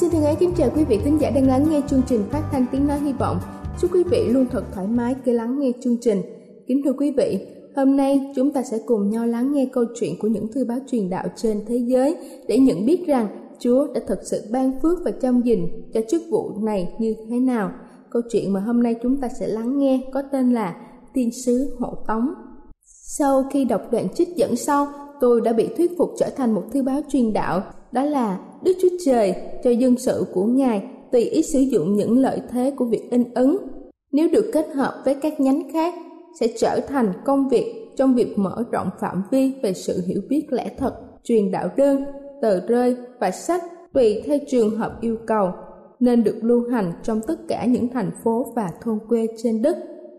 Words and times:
Xin 0.00 0.10
thân 0.10 0.24
ái 0.24 0.36
kính 0.40 0.52
chào 0.56 0.70
quý 0.76 0.84
vị 0.84 0.98
khán 1.04 1.18
giả 1.18 1.30
đang 1.30 1.46
lắng 1.46 1.66
nghe 1.70 1.80
chương 1.88 2.02
trình 2.06 2.24
phát 2.30 2.42
thanh 2.52 2.66
tiếng 2.72 2.86
nói 2.86 3.00
hy 3.00 3.12
vọng. 3.12 3.38
Chúc 3.80 3.94
quý 3.94 4.04
vị 4.10 4.28
luôn 4.28 4.46
thật 4.50 4.64
thoải 4.72 4.86
mái 4.86 5.14
khi 5.24 5.32
lắng 5.32 5.58
nghe 5.58 5.72
chương 5.80 5.96
trình. 6.00 6.22
Kính 6.66 6.82
thưa 6.84 6.92
quý 6.92 7.10
vị, 7.16 7.46
hôm 7.76 7.96
nay 7.96 8.32
chúng 8.36 8.52
ta 8.52 8.62
sẽ 8.62 8.78
cùng 8.86 9.10
nhau 9.10 9.26
lắng 9.26 9.52
nghe 9.52 9.68
câu 9.72 9.84
chuyện 10.00 10.18
của 10.18 10.28
những 10.28 10.52
thư 10.52 10.64
báo 10.64 10.78
truyền 10.90 11.10
đạo 11.10 11.26
trên 11.36 11.60
thế 11.68 11.76
giới 11.76 12.16
để 12.48 12.58
nhận 12.58 12.86
biết 12.86 13.04
rằng 13.06 13.26
Chúa 13.58 13.86
đã 13.94 14.00
thật 14.06 14.20
sự 14.24 14.42
ban 14.52 14.80
phước 14.82 14.98
và 15.04 15.10
chăm 15.10 15.40
gìn 15.40 15.68
cho 15.94 16.00
chức 16.08 16.22
vụ 16.30 16.50
này 16.62 16.94
như 16.98 17.14
thế 17.30 17.38
nào. 17.38 17.70
Câu 18.10 18.22
chuyện 18.30 18.52
mà 18.52 18.60
hôm 18.60 18.82
nay 18.82 18.94
chúng 19.02 19.20
ta 19.20 19.28
sẽ 19.40 19.46
lắng 19.46 19.78
nghe 19.78 20.00
có 20.12 20.22
tên 20.32 20.52
là 20.52 20.76
Tiên 21.14 21.30
sứ 21.44 21.76
hộ 21.78 21.94
tống. 22.08 22.28
Sau 23.16 23.44
khi 23.52 23.64
đọc 23.64 23.82
đoạn 23.92 24.08
trích 24.14 24.36
dẫn 24.36 24.56
sau, 24.56 24.86
tôi 25.20 25.40
đã 25.40 25.52
bị 25.52 25.68
thuyết 25.76 25.98
phục 25.98 26.10
trở 26.18 26.28
thành 26.36 26.54
một 26.54 26.62
thư 26.72 26.82
báo 26.82 27.00
truyền 27.08 27.32
đạo, 27.32 27.62
đó 27.92 28.04
là 28.04 28.38
Đức 28.62 28.72
Chúa 28.82 28.88
Trời 29.04 29.34
cho 29.64 29.70
dân 29.70 29.96
sự 29.98 30.26
của 30.32 30.44
Ngài 30.44 30.82
tùy 31.12 31.20
ý 31.20 31.42
sử 31.42 31.60
dụng 31.60 31.96
những 31.96 32.18
lợi 32.18 32.40
thế 32.50 32.70
của 32.76 32.84
việc 32.84 33.10
in 33.10 33.24
ấn. 33.34 33.56
Nếu 34.12 34.28
được 34.32 34.50
kết 34.52 34.66
hợp 34.74 35.02
với 35.04 35.14
các 35.14 35.40
nhánh 35.40 35.72
khác, 35.72 35.94
sẽ 36.40 36.46
trở 36.58 36.80
thành 36.88 37.12
công 37.24 37.48
việc 37.48 37.74
trong 37.96 38.14
việc 38.14 38.38
mở 38.38 38.64
rộng 38.70 38.90
phạm 39.00 39.22
vi 39.30 39.52
về 39.62 39.72
sự 39.72 40.02
hiểu 40.06 40.20
biết 40.28 40.46
lẽ 40.50 40.70
thật, 40.78 40.94
truyền 41.24 41.50
đạo 41.50 41.68
đơn, 41.76 42.04
tờ 42.42 42.60
rơi 42.60 42.96
và 43.20 43.30
sách 43.30 43.62
tùy 43.92 44.22
theo 44.26 44.38
trường 44.48 44.70
hợp 44.70 45.00
yêu 45.00 45.16
cầu, 45.26 45.50
nên 46.00 46.24
được 46.24 46.36
lưu 46.42 46.68
hành 46.70 46.92
trong 47.02 47.20
tất 47.26 47.48
cả 47.48 47.64
những 47.66 47.88
thành 47.88 48.10
phố 48.24 48.52
và 48.56 48.70
thôn 48.82 48.98
quê 49.08 49.26
trên 49.42 49.62
đất. 49.62 49.76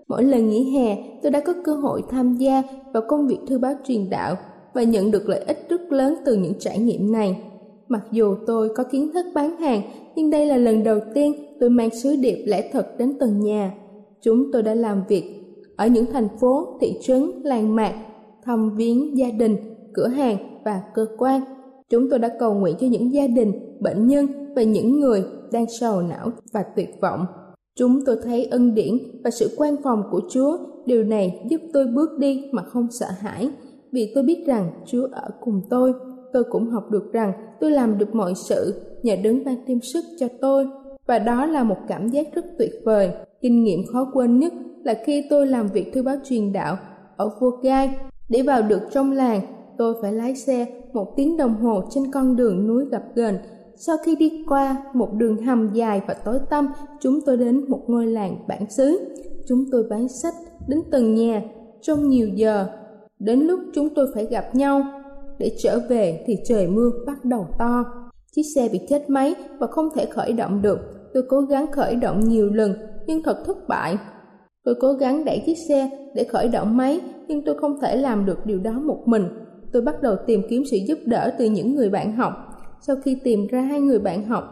Mỗi 0.07 0.23
lần 0.23 0.49
nghỉ 0.49 0.77
hè, 0.77 0.97
tôi 1.23 1.31
đã 1.31 1.39
có 1.39 1.53
cơ 1.65 1.75
hội 1.75 2.01
tham 2.09 2.35
gia 2.37 2.63
vào 2.93 3.03
công 3.07 3.27
việc 3.27 3.39
thư 3.47 3.57
báo 3.57 3.73
truyền 3.83 4.09
đạo 4.09 4.35
và 4.73 4.83
nhận 4.83 5.11
được 5.11 5.29
lợi 5.29 5.43
ích 5.47 5.65
rất 5.69 5.81
lớn 5.91 6.15
từ 6.25 6.35
những 6.35 6.53
trải 6.59 6.79
nghiệm 6.79 7.11
này. 7.11 7.37
Mặc 7.89 8.01
dù 8.11 8.35
tôi 8.47 8.69
có 8.75 8.83
kiến 8.83 9.11
thức 9.13 9.25
bán 9.33 9.57
hàng, 9.57 9.81
nhưng 10.15 10.29
đây 10.29 10.45
là 10.45 10.57
lần 10.57 10.83
đầu 10.83 10.99
tiên 11.13 11.33
tôi 11.59 11.69
mang 11.69 11.89
sứ 11.89 12.15
điệp 12.15 12.43
lẽ 12.47 12.69
thật 12.71 12.87
đến 12.97 13.13
từng 13.19 13.39
nhà. 13.39 13.73
Chúng 14.21 14.51
tôi 14.51 14.63
đã 14.63 14.73
làm 14.75 15.03
việc 15.07 15.23
ở 15.75 15.87
những 15.87 16.05
thành 16.13 16.27
phố, 16.39 16.77
thị 16.81 16.93
trấn, 17.01 17.31
làng 17.43 17.75
mạc, 17.75 17.93
thăm 18.43 18.75
viếng 18.75 19.17
gia 19.17 19.31
đình, 19.31 19.55
cửa 19.93 20.07
hàng 20.07 20.37
và 20.65 20.81
cơ 20.93 21.05
quan. 21.17 21.41
Chúng 21.89 22.09
tôi 22.09 22.19
đã 22.19 22.29
cầu 22.39 22.53
nguyện 22.53 22.75
cho 22.79 22.87
những 22.87 23.13
gia 23.13 23.27
đình, 23.27 23.51
bệnh 23.79 24.07
nhân 24.07 24.27
và 24.55 24.63
những 24.63 24.99
người 24.99 25.23
đang 25.51 25.65
sầu 25.79 26.01
não 26.01 26.31
và 26.53 26.63
tuyệt 26.75 26.89
vọng. 27.01 27.25
Chúng 27.75 28.05
tôi 28.05 28.17
thấy 28.23 28.45
ân 28.45 28.75
điển 28.75 28.97
và 29.23 29.31
sự 29.31 29.55
quan 29.57 29.75
phòng 29.83 30.03
của 30.11 30.21
Chúa, 30.29 30.57
điều 30.85 31.03
này 31.03 31.45
giúp 31.49 31.61
tôi 31.73 31.87
bước 31.87 32.09
đi 32.19 32.49
mà 32.51 32.63
không 32.63 32.87
sợ 32.91 33.07
hãi, 33.19 33.49
vì 33.91 34.11
tôi 34.15 34.23
biết 34.23 34.43
rằng 34.47 34.71
Chúa 34.85 35.07
ở 35.11 35.29
cùng 35.41 35.61
tôi. 35.69 35.93
Tôi 36.33 36.43
cũng 36.43 36.69
học 36.69 36.91
được 36.91 37.13
rằng 37.13 37.33
tôi 37.59 37.71
làm 37.71 37.97
được 37.97 38.15
mọi 38.15 38.33
sự 38.35 38.81
nhờ 39.03 39.15
đứng 39.23 39.45
ban 39.45 39.55
thêm 39.67 39.81
sức 39.81 40.05
cho 40.19 40.27
tôi. 40.41 40.67
Và 41.05 41.19
đó 41.19 41.45
là 41.45 41.63
một 41.63 41.77
cảm 41.87 42.07
giác 42.07 42.27
rất 42.33 42.45
tuyệt 42.57 42.71
vời. 42.85 43.11
Kinh 43.41 43.63
nghiệm 43.63 43.79
khó 43.93 44.11
quên 44.13 44.39
nhất 44.39 44.53
là 44.83 44.93
khi 45.05 45.23
tôi 45.29 45.47
làm 45.47 45.67
việc 45.67 45.93
thư 45.93 46.03
báo 46.03 46.15
truyền 46.23 46.53
đạo 46.53 46.77
ở 47.17 47.29
vua 47.39 47.51
Gai. 47.63 47.95
Để 48.29 48.41
vào 48.41 48.61
được 48.61 48.81
trong 48.91 49.11
làng, 49.11 49.41
tôi 49.77 49.95
phải 50.01 50.13
lái 50.13 50.35
xe 50.35 50.65
một 50.93 51.13
tiếng 51.15 51.37
đồng 51.37 51.55
hồ 51.55 51.83
trên 51.89 52.11
con 52.11 52.35
đường 52.35 52.67
núi 52.67 52.85
gập 52.91 53.03
ghềnh. 53.15 53.35
Sau 53.75 53.97
khi 54.05 54.15
đi 54.15 54.43
qua 54.49 54.83
một 54.93 55.13
đường 55.13 55.37
hầm 55.37 55.69
dài 55.73 56.01
và 56.07 56.13
tối 56.13 56.39
tăm, 56.49 56.67
chúng 56.99 57.19
tôi 57.25 57.37
đến 57.37 57.69
một 57.69 57.81
ngôi 57.87 58.07
làng 58.07 58.35
bản 58.47 58.69
xứ. 58.69 58.99
Chúng 59.47 59.65
tôi 59.71 59.83
bán 59.89 60.07
sách 60.07 60.33
đến 60.67 60.79
từng 60.91 61.15
nhà 61.15 61.41
trong 61.81 62.09
nhiều 62.09 62.27
giờ. 62.27 62.65
Đến 63.19 63.39
lúc 63.39 63.59
chúng 63.73 63.89
tôi 63.89 64.07
phải 64.13 64.25
gặp 64.25 64.55
nhau, 64.55 64.81
để 65.39 65.51
trở 65.63 65.79
về 65.89 66.23
thì 66.27 66.37
trời 66.45 66.67
mưa 66.67 66.91
bắt 67.05 67.25
đầu 67.25 67.47
to. 67.59 67.83
Chiếc 68.35 68.43
xe 68.55 68.69
bị 68.71 68.79
chết 68.89 69.09
máy 69.09 69.35
và 69.59 69.67
không 69.67 69.89
thể 69.95 70.05
khởi 70.05 70.33
động 70.33 70.61
được. 70.61 70.79
Tôi 71.13 71.23
cố 71.29 71.41
gắng 71.41 71.71
khởi 71.71 71.95
động 71.95 72.19
nhiều 72.19 72.49
lần 72.53 72.73
nhưng 73.07 73.23
thật 73.23 73.43
thất 73.45 73.67
bại. 73.67 73.97
Tôi 74.63 74.75
cố 74.79 74.93
gắng 74.93 75.25
đẩy 75.25 75.43
chiếc 75.45 75.57
xe 75.67 75.89
để 76.15 76.23
khởi 76.23 76.47
động 76.47 76.77
máy 76.77 76.99
nhưng 77.27 77.45
tôi 77.45 77.57
không 77.59 77.79
thể 77.81 77.95
làm 77.95 78.25
được 78.25 78.45
điều 78.45 78.59
đó 78.59 78.71
một 78.71 79.03
mình. 79.05 79.23
Tôi 79.73 79.81
bắt 79.81 80.01
đầu 80.01 80.15
tìm 80.27 80.41
kiếm 80.49 80.63
sự 80.71 80.77
giúp 80.87 80.99
đỡ 81.05 81.31
từ 81.39 81.45
những 81.45 81.75
người 81.75 81.89
bạn 81.89 82.15
học. 82.15 82.33
Sau 82.81 82.95
khi 83.03 83.17
tìm 83.23 83.47
ra 83.47 83.61
hai 83.61 83.81
người 83.81 83.99
bạn 83.99 84.25
học, 84.25 84.43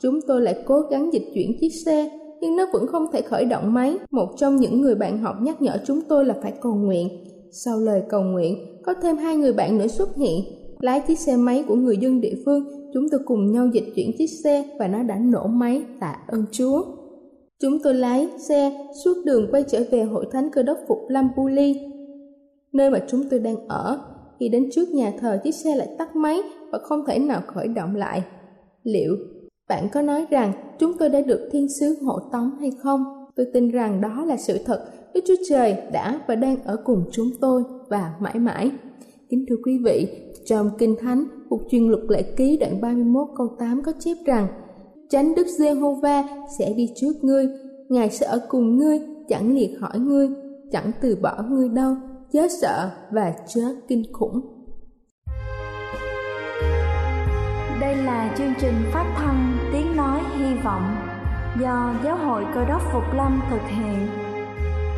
chúng 0.00 0.20
tôi 0.26 0.40
lại 0.40 0.62
cố 0.66 0.80
gắng 0.80 1.12
dịch 1.12 1.30
chuyển 1.34 1.58
chiếc 1.60 1.70
xe 1.84 2.10
nhưng 2.40 2.56
nó 2.56 2.66
vẫn 2.72 2.86
không 2.86 3.06
thể 3.12 3.22
khởi 3.22 3.44
động 3.44 3.74
máy. 3.74 3.96
Một 4.10 4.28
trong 4.36 4.56
những 4.56 4.80
người 4.80 4.94
bạn 4.94 5.18
học 5.18 5.36
nhắc 5.40 5.62
nhở 5.62 5.78
chúng 5.86 6.00
tôi 6.08 6.24
là 6.24 6.34
phải 6.42 6.52
cầu 6.60 6.74
nguyện. 6.74 7.08
Sau 7.50 7.78
lời 7.78 8.02
cầu 8.08 8.22
nguyện, 8.22 8.82
có 8.82 8.94
thêm 9.02 9.16
hai 9.16 9.36
người 9.36 9.52
bạn 9.52 9.78
nữa 9.78 9.86
xuất 9.86 10.16
hiện. 10.16 10.44
Lái 10.80 11.00
chiếc 11.00 11.18
xe 11.18 11.36
máy 11.36 11.64
của 11.68 11.74
người 11.74 11.96
dân 11.96 12.20
địa 12.20 12.34
phương, 12.44 12.64
chúng 12.94 13.08
tôi 13.10 13.20
cùng 13.24 13.52
nhau 13.52 13.66
dịch 13.72 13.92
chuyển 13.94 14.10
chiếc 14.18 14.26
xe 14.26 14.64
và 14.78 14.88
nó 14.88 15.02
đã 15.02 15.18
nổ 15.18 15.46
máy 15.46 15.82
tạ 16.00 16.16
ơn 16.28 16.44
Chúa. 16.50 16.84
Chúng 17.60 17.78
tôi 17.82 17.94
lái 17.94 18.28
xe 18.38 18.86
suốt 19.04 19.14
đường 19.24 19.48
quay 19.50 19.64
trở 19.68 19.82
về 19.90 20.02
hội 20.02 20.26
thánh 20.32 20.50
cơ 20.52 20.62
đốc 20.62 20.78
phục 20.88 20.98
Lampuli, 21.08 21.80
nơi 22.72 22.90
mà 22.90 23.04
chúng 23.08 23.22
tôi 23.30 23.40
đang 23.40 23.68
ở. 23.68 24.00
Khi 24.40 24.48
đến 24.48 24.68
trước 24.72 24.88
nhà 24.88 25.12
thờ, 25.20 25.40
chiếc 25.44 25.54
xe 25.54 25.76
lại 25.76 25.88
tắt 25.98 26.16
máy 26.16 26.38
và 26.72 26.78
không 26.78 27.04
thể 27.06 27.18
nào 27.18 27.42
khởi 27.46 27.68
động 27.68 27.96
lại. 27.96 28.22
Liệu 28.82 29.16
bạn 29.68 29.88
có 29.92 30.02
nói 30.02 30.26
rằng 30.30 30.52
chúng 30.78 30.92
tôi 30.98 31.08
đã 31.08 31.20
được 31.20 31.48
thiên 31.52 31.68
sứ 31.80 31.96
hộ 32.02 32.18
tống 32.32 32.50
hay 32.60 32.70
không? 32.78 33.04
Tôi 33.36 33.46
tin 33.52 33.70
rằng 33.70 34.00
đó 34.00 34.24
là 34.24 34.36
sự 34.36 34.58
thật. 34.64 34.86
Đức 35.16 35.22
Chúa 35.28 35.44
Trời 35.48 35.76
đã 35.92 36.20
và 36.26 36.34
đang 36.34 36.62
ở 36.62 36.76
cùng 36.84 37.04
chúng 37.12 37.30
tôi 37.40 37.62
và 37.88 38.14
mãi 38.20 38.38
mãi. 38.38 38.70
Kính 39.28 39.44
thưa 39.48 39.56
quý 39.64 39.78
vị, 39.84 40.08
trong 40.44 40.70
Kinh 40.78 40.96
Thánh, 41.00 41.24
cuộc 41.48 41.60
truyền 41.70 41.88
luật 41.88 42.02
lệ 42.08 42.22
ký 42.22 42.56
đoạn 42.56 42.80
31 42.80 43.28
câu 43.36 43.48
8 43.58 43.82
có 43.82 43.92
chép 43.98 44.16
rằng 44.26 44.46
Chánh 45.08 45.34
Đức 45.34 45.46
Giê-hô-va 45.58 46.24
sẽ 46.58 46.72
đi 46.76 46.92
trước 46.96 47.12
ngươi, 47.22 47.48
Ngài 47.88 48.10
sẽ 48.10 48.26
ở 48.26 48.40
cùng 48.48 48.78
ngươi, 48.78 49.00
chẳng 49.28 49.54
liệt 49.54 49.70
khỏi 49.80 49.98
ngươi, 49.98 50.28
chẳng 50.72 50.90
từ 51.00 51.16
bỏ 51.22 51.44
ngươi 51.50 51.68
đâu, 51.68 51.96
chớ 52.32 52.48
sợ 52.60 52.90
và 53.10 53.34
chớ 53.46 53.74
kinh 53.88 54.12
khủng. 54.12 54.40
Đây 57.80 57.96
là 57.96 58.34
chương 58.38 58.52
trình 58.60 58.74
phát 58.92 59.14
thanh 59.16 59.58
Tiếng 59.72 59.96
Nói 59.96 60.20
Hy 60.38 60.54
Vọng 60.64 60.96
do 61.60 61.94
Giáo 62.04 62.16
hội 62.16 62.44
Cơ 62.54 62.64
đốc 62.64 62.82
Phục 62.92 63.04
Lâm 63.16 63.40
thực 63.50 63.62
hiện. 63.68 64.25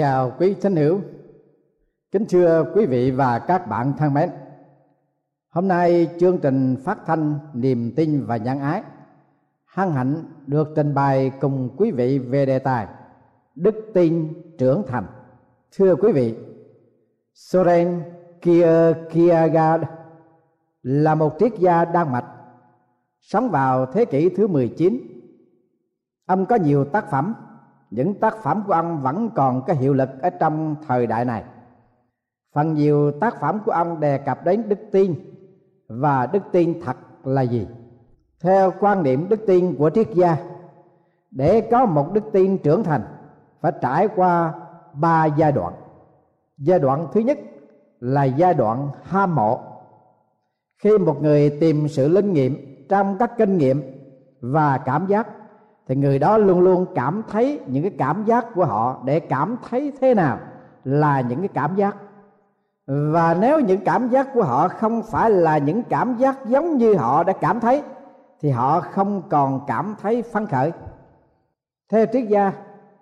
Chào 0.00 0.32
quý 0.38 0.54
thính 0.54 0.76
hữu. 0.76 1.00
Kính 2.12 2.24
thưa 2.28 2.64
quý 2.74 2.86
vị 2.86 3.10
và 3.10 3.38
các 3.38 3.66
bạn 3.68 3.92
thân 3.98 4.14
mến. 4.14 4.30
Hôm 5.48 5.68
nay 5.68 6.08
chương 6.20 6.38
trình 6.38 6.76
phát 6.84 6.98
thanh 7.06 7.38
niềm 7.54 7.92
tin 7.96 8.24
và 8.26 8.36
nhân 8.36 8.60
ái 8.60 8.82
hân 9.66 9.90
hạnh 9.90 10.24
được 10.46 10.68
trình 10.76 10.94
bày 10.94 11.32
cùng 11.40 11.70
quý 11.76 11.90
vị 11.90 12.18
về 12.18 12.46
đề 12.46 12.58
tài 12.58 12.86
đức 13.54 13.90
tin 13.94 14.32
trưởng 14.58 14.82
thành. 14.88 15.06
Thưa 15.76 15.94
quý 15.94 16.12
vị, 16.12 16.34
Soren 17.34 18.02
Kierkegaard 18.42 19.84
là 20.82 21.14
một 21.14 21.36
triết 21.38 21.52
gia 21.58 21.84
Đan 21.84 22.12
Mạch 22.12 22.26
sống 23.20 23.50
vào 23.50 23.86
thế 23.86 24.04
kỷ 24.04 24.28
thứ 24.28 24.46
19. 24.46 25.00
Ông 26.26 26.46
có 26.46 26.56
nhiều 26.56 26.84
tác 26.84 27.10
phẩm, 27.10 27.34
những 27.90 28.14
tác 28.14 28.36
phẩm 28.42 28.62
của 28.66 28.72
ông 28.72 29.00
vẫn 29.02 29.30
còn 29.34 29.62
có 29.66 29.72
hiệu 29.72 29.94
lực 29.94 30.08
ở 30.22 30.30
trong 30.30 30.76
thời 30.88 31.06
đại 31.06 31.24
này. 31.24 31.44
Phần 32.54 32.74
nhiều 32.74 33.12
tác 33.20 33.40
phẩm 33.40 33.60
của 33.66 33.72
ông 33.72 34.00
đề 34.00 34.18
cập 34.18 34.44
đến 34.44 34.68
đức 34.68 34.78
tin 34.92 35.14
và 35.88 36.26
đức 36.26 36.42
tin 36.52 36.80
thật 36.84 36.96
là 37.24 37.42
gì? 37.42 37.66
Theo 38.40 38.72
quan 38.80 39.02
niệm 39.02 39.28
đức 39.28 39.40
tin 39.46 39.76
của 39.76 39.90
triết 39.90 40.08
gia, 40.14 40.36
để 41.30 41.68
có 41.70 41.86
một 41.86 42.12
đức 42.12 42.24
tin 42.32 42.58
trưởng 42.58 42.82
thành 42.82 43.02
phải 43.60 43.72
trải 43.82 44.08
qua 44.16 44.54
ba 44.92 45.26
giai 45.26 45.52
đoạn. 45.52 45.74
Giai 46.58 46.78
đoạn 46.78 47.06
thứ 47.12 47.20
nhất 47.20 47.38
là 48.00 48.24
giai 48.24 48.54
đoạn 48.54 48.88
ham 49.02 49.34
mộ. 49.34 49.60
Khi 50.82 50.98
một 50.98 51.22
người 51.22 51.50
tìm 51.60 51.88
sự 51.88 52.08
linh 52.08 52.32
nghiệm 52.32 52.86
trong 52.88 53.16
các 53.18 53.32
kinh 53.38 53.58
nghiệm 53.58 53.82
và 54.40 54.78
cảm 54.78 55.06
giác 55.06 55.28
thì 55.90 55.96
người 55.96 56.18
đó 56.18 56.38
luôn 56.38 56.60
luôn 56.60 56.86
cảm 56.94 57.22
thấy 57.28 57.60
những 57.66 57.82
cái 57.82 57.92
cảm 57.98 58.24
giác 58.24 58.46
của 58.54 58.64
họ 58.64 59.02
để 59.04 59.20
cảm 59.20 59.56
thấy 59.70 59.92
thế 60.00 60.14
nào 60.14 60.38
là 60.84 61.20
những 61.20 61.38
cái 61.38 61.48
cảm 61.48 61.76
giác. 61.76 61.96
Và 62.86 63.36
nếu 63.40 63.60
những 63.60 63.80
cảm 63.84 64.08
giác 64.08 64.28
của 64.34 64.42
họ 64.42 64.68
không 64.68 65.02
phải 65.02 65.30
là 65.30 65.58
những 65.58 65.82
cảm 65.82 66.16
giác 66.16 66.46
giống 66.46 66.76
như 66.76 66.94
họ 66.94 67.24
đã 67.24 67.32
cảm 67.32 67.60
thấy, 67.60 67.82
thì 68.40 68.50
họ 68.50 68.80
không 68.80 69.22
còn 69.28 69.60
cảm 69.66 69.94
thấy 70.02 70.22
phấn 70.22 70.46
khởi. 70.46 70.72
Theo 71.92 72.06
triết 72.12 72.28
gia 72.28 72.52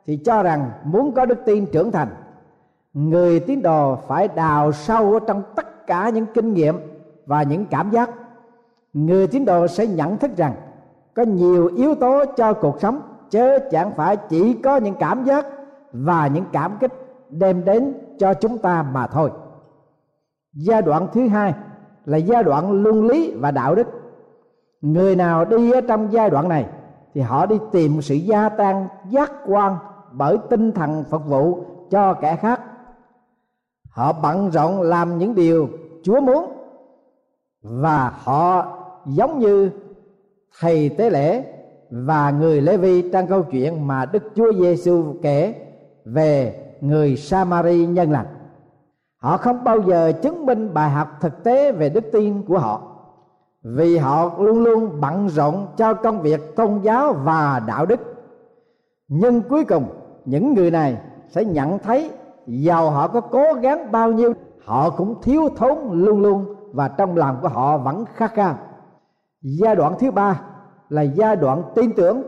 thì 0.07 0.17
cho 0.17 0.43
rằng 0.43 0.71
muốn 0.85 1.13
có 1.13 1.27
đức 1.27 1.39
tin 1.47 1.67
trưởng 1.67 1.93
thành, 1.93 2.09
người 2.93 3.41
tín 3.41 3.63
đồ 3.63 3.97
phải 3.97 4.29
đào 4.29 4.73
sâu 4.73 5.19
trong 5.19 5.43
tất 5.57 5.87
cả 5.87 6.09
những 6.09 6.27
kinh 6.35 6.55
nghiệm 6.55 6.77
và 7.27 7.43
những 7.43 7.67
cảm 7.67 7.91
giác. 7.91 8.11
Người 8.93 9.27
tín 9.27 9.45
đồ 9.45 9.67
sẽ 9.67 9.87
nhận 9.87 10.19
thức 10.19 10.37
rằng 10.37 10.53
có 11.19 11.25
nhiều 11.25 11.71
yếu 11.77 11.95
tố 11.95 12.25
cho 12.37 12.53
cuộc 12.53 12.81
sống, 12.81 13.01
chứ 13.31 13.59
chẳng 13.71 13.93
phải 13.97 14.17
chỉ 14.17 14.55
có 14.55 14.77
những 14.77 14.95
cảm 14.99 15.25
giác 15.25 15.47
và 15.93 16.27
những 16.27 16.45
cảm 16.53 16.77
kích 16.81 16.93
đem 17.31 17.65
đến 17.65 17.95
cho 18.19 18.35
chúng 18.35 18.59
ta 18.59 18.83
mà 18.93 19.07
thôi. 19.07 19.31
Giai 20.53 20.83
đoạn 20.83 21.09
thứ 21.13 21.29
hai 21.29 21.55
là 22.05 22.19
giai 22.19 22.43
đoạn 22.45 22.83
luân 22.83 23.07
lý 23.07 23.35
và 23.35 23.51
đạo 23.51 23.75
đức. 23.75 23.87
Người 24.81 25.17
nào 25.17 25.45
đi 25.45 25.73
ở 25.73 25.81
trong 25.81 26.13
giai 26.13 26.31
đoạn 26.31 26.49
này 26.49 26.67
thì 27.15 27.21
họ 27.21 27.47
đi 27.47 27.59
tìm 27.73 28.03
sự 28.03 28.15
gia 28.15 28.49
tăng 28.49 28.89
giác 29.09 29.33
quan 29.47 29.77
bởi 30.13 30.39
tinh 30.51 30.73
thần 30.73 31.05
phục 31.11 31.27
vụ 31.27 31.65
cho 31.91 32.15
kẻ 32.15 32.37
khác. 32.37 32.61
Họ 33.91 34.13
bận 34.23 34.51
rộn 34.51 34.83
làm 34.83 35.19
những 35.19 35.35
điều 35.35 35.69
chúa 36.03 36.21
muốn 36.21 36.53
và 37.63 38.13
họ 38.25 38.67
giống 39.07 39.39
như 39.39 39.71
thầy 40.61 40.89
tế 40.89 41.11
lễ 41.11 41.45
và 41.91 42.31
người 42.31 42.61
lê 42.61 42.77
vi 42.77 43.11
trong 43.13 43.27
câu 43.27 43.43
chuyện 43.43 43.87
mà 43.87 44.05
đức 44.05 44.23
chúa 44.35 44.53
giêsu 44.53 45.15
kể 45.23 45.55
về 46.05 46.65
người 46.81 47.17
samari 47.17 47.87
nhân 47.87 48.11
lành 48.11 48.27
họ 49.19 49.37
không 49.37 49.65
bao 49.65 49.81
giờ 49.81 50.13
chứng 50.23 50.47
minh 50.47 50.75
bài 50.75 50.91
học 50.91 51.09
thực 51.21 51.45
tế 51.45 51.73
về 51.73 51.89
đức 51.89 52.05
tin 52.13 52.43
của 52.43 52.59
họ, 52.59 52.83
vì 53.63 53.97
họ 53.97 54.31
luôn 54.39 54.65
luôn 54.65 55.01
bận 55.01 55.29
rộn 55.29 55.67
cho 55.77 55.95
công 55.95 56.23
việc 56.23 56.57
tôn 56.57 56.81
giáo 56.83 57.13
và 57.13 57.63
đạo 57.67 57.87
đức. 57.87 58.01
Nhưng 59.09 59.43
cuối 59.43 59.65
cùng, 59.65 59.85
những 60.25 60.55
người 60.55 60.71
này 60.71 60.97
sẽ 61.29 61.45
nhận 61.45 61.79
thấy 61.79 62.11
giàu 62.47 62.91
họ 62.91 63.09
có 63.09 63.21
cố 63.21 63.45
gắng 63.53 63.93
bao 63.93 64.13
nhiêu, 64.13 64.33
họ 64.65 64.91
cũng 64.91 65.23
thiếu 65.23 65.49
thốn 65.57 65.79
luôn 65.93 66.23
luôn 66.23 66.55
và 66.73 66.89
trong 66.89 67.17
lòng 67.17 67.39
của 67.43 67.49
họ 67.49 67.79
vẫn 67.79 68.05
khát 68.15 68.35
khao 68.35 68.59
giai 69.43 69.77
đoạn 69.77 69.95
thứ 69.99 70.11
ba 70.11 70.41
là 70.89 71.03
giai 71.03 71.37
đoạn 71.37 71.63
tin 71.75 71.93
tưởng. 71.93 72.23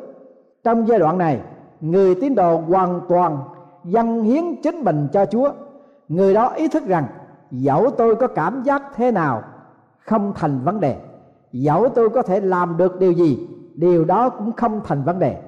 Trong 0.64 0.88
giai 0.88 0.98
đoạn 0.98 1.18
này, 1.18 1.40
người 1.80 2.14
tín 2.14 2.34
đồ 2.34 2.56
hoàn 2.58 3.00
toàn 3.08 3.38
dâng 3.84 4.22
hiến 4.22 4.44
chính 4.62 4.84
mình 4.84 5.08
cho 5.12 5.26
chúa. 5.26 5.52
Người 6.08 6.34
đó 6.34 6.48
ý 6.48 6.68
thức 6.68 6.86
rằng, 6.86 7.06
dẫu 7.50 7.90
tôi 7.90 8.16
có 8.16 8.26
cảm 8.26 8.62
giác 8.62 8.82
thế 8.94 9.10
nào, 9.10 9.42
không 9.98 10.32
thành 10.36 10.60
vấn 10.64 10.80
đề. 10.80 10.96
Dẫu 11.52 11.88
tôi 11.88 12.10
có 12.10 12.22
thể 12.22 12.40
làm 12.40 12.76
được 12.76 12.98
điều 12.98 13.12
gì, 13.12 13.48
điều 13.74 14.04
đó 14.04 14.28
cũng 14.28 14.52
không 14.52 14.80
thành 14.84 15.02
vấn 15.02 15.18
đề. 15.18 15.42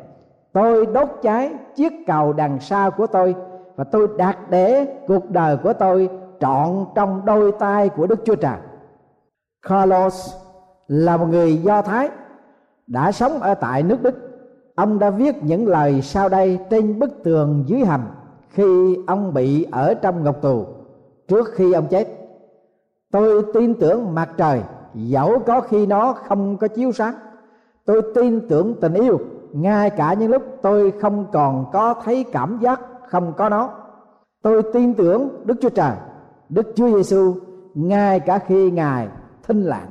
Tôi 0.53 0.87
đốt 0.87 1.09
cháy 1.23 1.55
chiếc 1.75 1.93
cầu 2.07 2.33
đằng 2.33 2.61
xa 2.61 2.91
của 2.97 3.07
tôi 3.07 3.35
và 3.77 3.85
tôi 3.85 4.09
đạt 4.17 4.37
để 4.51 4.97
cuộc 5.07 5.31
đời 5.31 5.57
của 5.57 5.73
tôi 5.73 6.09
trọn 6.41 6.85
trong 6.95 7.25
đôi 7.25 7.53
tay 7.53 7.89
của 7.89 8.07
đức 8.07 8.21
chúa 8.25 8.35
trời. 8.35 8.57
Carlos 9.69 10.35
là 10.89 11.17
một 11.17 11.27
người 11.27 11.57
do 11.57 11.83
thái, 11.83 12.09
đã 12.87 13.13
sống 13.13 13.41
ở 13.41 13.55
tại 13.55 13.83
nước 13.83 14.03
đức. 14.03 14.15
Ông 14.75 14.99
đã 14.99 15.11
viết 15.11 15.43
những 15.43 15.67
lời 15.67 16.03
sau 16.03 16.29
đây 16.29 16.59
trên 16.71 16.99
bức 16.99 17.23
tường 17.23 17.65
dưới 17.67 17.85
hầm 17.85 18.01
khi 18.51 18.99
ông 19.07 19.35
bị 19.35 19.67
ở 19.71 19.95
trong 19.95 20.25
ngục 20.25 20.43
tù. 20.43 20.67
Trước 21.29 21.51
khi 21.55 21.73
ông 21.73 21.87
chết, 21.87 22.09
tôi 23.13 23.45
tin 23.55 23.75
tưởng 23.75 24.15
mặt 24.15 24.31
trời, 24.37 24.63
dẫu 24.95 25.39
có 25.47 25.61
khi 25.61 25.87
nó 25.87 26.13
không 26.13 26.57
có 26.57 26.69
chiếu 26.69 26.93
sáng. 26.93 27.15
Tôi 27.85 28.03
tin 28.15 28.49
tưởng 28.49 28.75
tình 28.81 28.95
yêu, 28.95 29.19
ngay 29.53 29.91
cả 29.91 30.15
những 30.15 30.31
lúc 30.31 30.43
tôi 30.63 30.93
không 31.01 31.27
còn 31.33 31.67
có 31.73 31.95
thấy 32.05 32.25
cảm 32.33 32.59
giác 32.61 32.81
không 33.09 33.33
có 33.37 33.49
nó. 33.49 33.71
Tôi 34.43 34.63
tin 34.73 34.95
tưởng 34.95 35.29
đức 35.45 35.55
chúa 35.61 35.69
trời, 35.69 35.97
đức 36.49 36.73
chúa 36.77 36.97
giêsu 36.97 37.35
ngay 37.75 38.21
cả 38.21 38.39
khi 38.39 38.71
ngài 38.71 39.09
thinh 39.43 39.63
lặng 39.63 39.89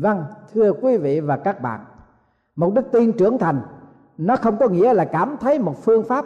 vâng 0.00 0.24
thưa 0.54 0.72
quý 0.72 0.96
vị 0.96 1.20
và 1.20 1.36
các 1.36 1.62
bạn, 1.62 1.80
một 2.56 2.74
đức 2.74 2.92
tin 2.92 3.12
trưởng 3.12 3.38
thành, 3.38 3.60
nó 4.18 4.36
không 4.36 4.56
có 4.56 4.68
nghĩa 4.68 4.94
là 4.94 5.04
cảm 5.04 5.36
thấy 5.40 5.58
một 5.58 5.84
phương 5.84 6.04
pháp, 6.04 6.24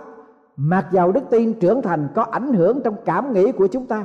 mặc 0.57 0.87
dầu 0.91 1.13
đức 1.13 1.21
tin 1.31 1.61
trưởng 1.61 1.83
thành 1.83 2.09
có 2.15 2.23
ảnh 2.23 2.53
hưởng 2.53 2.81
trong 2.85 2.97
cảm 3.05 3.33
nghĩ 3.33 3.53
của 3.53 3.67
chúng 3.67 3.87
ta. 3.87 4.05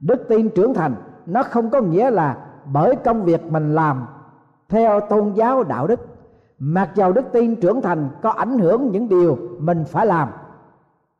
Đức 0.00 0.28
tin 0.28 0.48
trưởng 0.48 0.74
thành, 0.74 0.94
nó 1.26 1.42
không 1.42 1.70
có 1.70 1.80
nghĩa 1.80 2.10
là 2.10 2.36
bởi 2.72 2.96
công 2.96 3.24
việc 3.24 3.52
mình 3.52 3.74
làm 3.74 4.06
theo 4.68 5.00
tôn 5.00 5.32
giáo 5.32 5.62
đạo 5.62 5.86
đức. 5.86 6.00
Mặc 6.58 6.90
dầu 6.94 7.12
đức 7.12 7.24
tin 7.32 7.56
trưởng 7.56 7.80
thành 7.80 8.08
có 8.22 8.30
ảnh 8.30 8.58
hưởng 8.58 8.90
những 8.92 9.08
điều 9.08 9.38
mình 9.58 9.84
phải 9.88 10.06
làm, 10.06 10.28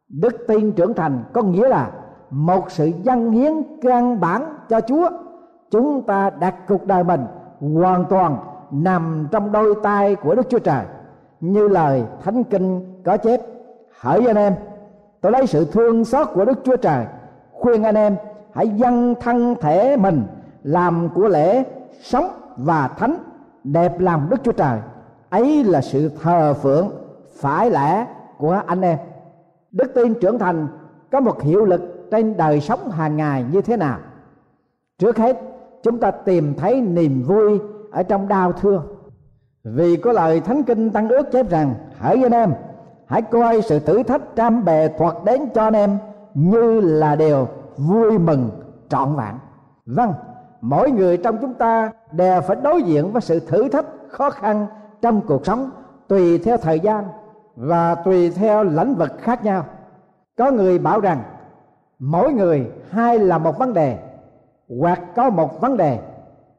đức 0.09 0.37
tin 0.49 0.73
trưởng 0.73 0.95
thành 0.95 1.25
có 1.33 1.43
nghĩa 1.43 1.69
là 1.69 1.91
một 2.31 2.71
sự 2.71 2.91
dâng 3.03 3.31
hiến 3.31 3.53
căn 3.83 4.21
bản 4.21 4.55
cho 4.69 4.81
chúa. 4.81 5.11
Chúng 5.71 6.03
ta 6.03 6.31
đặt 6.31 6.55
cuộc 6.69 6.87
đời 6.87 7.05
mình 7.05 7.21
hoàn 7.61 8.05
toàn 8.05 8.37
nằm 8.71 9.29
trong 9.31 9.53
đôi 9.53 9.75
tay 9.83 10.15
của 10.15 10.35
đức 10.35 10.47
chúa 10.49 10.59
trời. 10.59 10.85
Như 11.41 11.69
lời 11.69 12.03
thánh 12.23 12.45
kinh 12.45 12.95
có 13.05 13.17
chép, 13.17 13.41
hỡi 14.01 14.27
anh 14.27 14.37
em, 14.37 14.55
tôi 15.21 15.33
lấy 15.33 15.47
sự 15.47 15.65
thương 15.73 16.05
xót 16.05 16.29
của 16.35 16.45
đức 16.45 16.59
chúa 16.65 16.77
trời, 16.77 17.07
khuyên 17.53 17.83
anh 17.83 17.95
em 17.95 18.17
hãy 18.53 18.69
dâng 18.69 19.15
thân 19.21 19.55
thể 19.61 19.97
mình 19.97 20.23
làm 20.63 21.09
của 21.15 21.29
lễ 21.29 21.65
sống 22.03 22.29
và 22.57 22.89
thánh 22.89 23.17
đẹp 23.65 24.01
làm 24.01 24.27
đức 24.31 24.37
chúa 24.45 24.53
trời. 24.53 24.79
Ấy 25.31 25.65
là 25.65 25.81
sự 25.81 26.11
thờ 26.23 26.55
phượng 26.55 26.91
phải 27.41 27.71
lẽ 27.71 28.07
của 28.39 28.63
anh 28.67 28.81
em. 28.81 28.99
Đức 29.73 29.93
tin 29.95 30.15
trưởng 30.15 30.39
thành 30.39 30.69
có 31.13 31.21
một 31.21 31.43
hiệu 31.43 31.65
lực 31.65 32.09
trên 32.11 32.37
đời 32.37 32.61
sống 32.61 32.91
hàng 32.91 33.17
ngày 33.17 33.45
như 33.53 33.63
thế 33.63 33.77
nào? 33.77 33.99
Trước 34.99 35.19
hết 35.19 35.50
chúng 35.83 36.01
ta 36.01 36.11
tìm 36.11 36.55
thấy 36.55 36.81
niềm 36.81 37.23
vui 37.23 37.61
ở 37.91 38.03
trong 38.03 38.29
đau 38.29 38.53
thương. 38.53 38.83
Vì 39.65 39.97
có 39.97 40.13
lời 40.13 40.41
thánh 40.41 40.63
kinh 40.63 40.91
tăng 40.91 41.09
ước 41.09 41.33
chép 41.33 41.51
rằng, 41.51 41.75
hỡi 41.99 42.23
anh 42.23 42.33
em, 42.33 42.53
hãy 43.07 43.23
coi 43.23 43.63
sự 43.63 43.79
thử 43.79 44.03
thách 44.03 44.23
trăm 44.37 44.65
bề 44.65 44.89
thuật 44.99 45.15
đến 45.25 45.49
cho 45.55 45.63
anh 45.63 45.75
em 45.75 45.99
như 46.35 46.81
là 46.81 47.17
điều 47.17 47.49
vui 47.77 48.19
mừng 48.19 48.51
trọn 48.89 49.17
vẹn. 49.17 49.35
Vâng 49.87 50.13
mỗi 50.61 50.91
người 50.91 51.17
trong 51.17 51.39
chúng 51.41 51.55
ta 51.55 51.91
đều 52.13 52.41
phải 52.41 52.57
đối 52.63 52.83
diện 52.83 53.13
với 53.13 53.23
sự 53.23 53.41
thử 53.41 53.69
thách 53.69 53.87
khó 54.09 54.31
khăn 54.31 54.67
trong 55.03 55.21
cuộc 55.21 55.47
sống 55.47 55.71
tùy 56.09 56.39
theo 56.39 56.57
thời 56.57 56.81
gian 56.81 57.05
và 57.57 57.95
tùy 57.95 58.31
theo 58.31 58.65
lĩnh 58.65 58.95
vực 58.95 59.11
khác 59.19 59.45
nhau. 59.45 59.65
Có 60.39 60.51
người 60.51 60.79
bảo 60.79 61.01
rằng, 61.01 61.23
mỗi 61.99 62.33
người 62.33 62.71
hay 62.91 63.19
là 63.19 63.39
một 63.39 63.59
vấn 63.59 63.75
đề 63.75 63.99
hoặc 64.79 65.01
có 65.17 65.31
một 65.31 65.61
vấn 65.61 65.77
đề, 65.77 65.99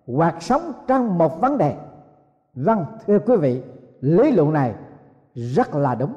hoặc 0.08 0.36
sống 0.40 0.62
trong 0.88 1.18
một 1.18 1.42
vấn 1.42 1.58
đề. 1.58 1.76
Vâng 2.56 2.86
thưa 3.08 3.20
quý 3.20 3.36
vị, 3.36 3.64
lý 4.02 4.32
luận 4.32 4.54
này 4.54 4.74
rất 5.34 5.76
là 5.76 5.96
đúng. 5.96 6.14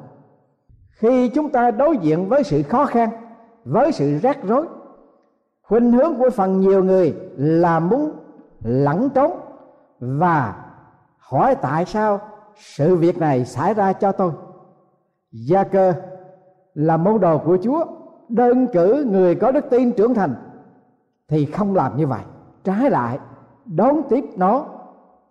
Khi 0.91 1.29
chúng 1.29 1.49
ta 1.49 1.71
đối 1.71 1.97
diện 1.97 2.29
với 2.29 2.43
sự 2.43 2.63
khó 2.63 2.85
khăn, 2.85 3.09
với 3.65 3.91
sự 3.91 4.17
rắc 4.17 4.37
rối, 4.43 4.65
khuynh 5.63 5.91
hướng 5.91 6.17
của 6.17 6.29
phần 6.29 6.59
nhiều 6.59 6.83
người 6.83 7.15
là 7.37 7.79
muốn 7.79 8.11
lẩn 8.63 9.09
trốn 9.09 9.31
và 9.99 10.55
hỏi 11.17 11.55
tại 11.55 11.85
sao 11.85 12.19
sự 12.55 12.95
việc 12.95 13.17
này 13.17 13.45
xảy 13.45 13.73
ra 13.73 13.93
cho 13.93 14.11
tôi. 14.11 14.31
Gia 15.31 15.63
cơ 15.63 15.93
là 16.73 16.97
môn 16.97 17.21
đồ 17.21 17.37
của 17.37 17.57
chúa, 17.61 17.85
đơn 18.29 18.67
cử 18.67 19.05
người 19.11 19.35
có 19.35 19.51
đức 19.51 19.65
tin 19.69 19.91
trưởng 19.91 20.13
thành 20.13 20.35
thì 21.27 21.45
không 21.45 21.75
làm 21.75 21.97
như 21.97 22.07
vậy. 22.07 22.21
Trái 22.63 22.89
lại, 22.89 23.19
đón 23.65 24.01
tiếp 24.09 24.25
nó 24.35 24.65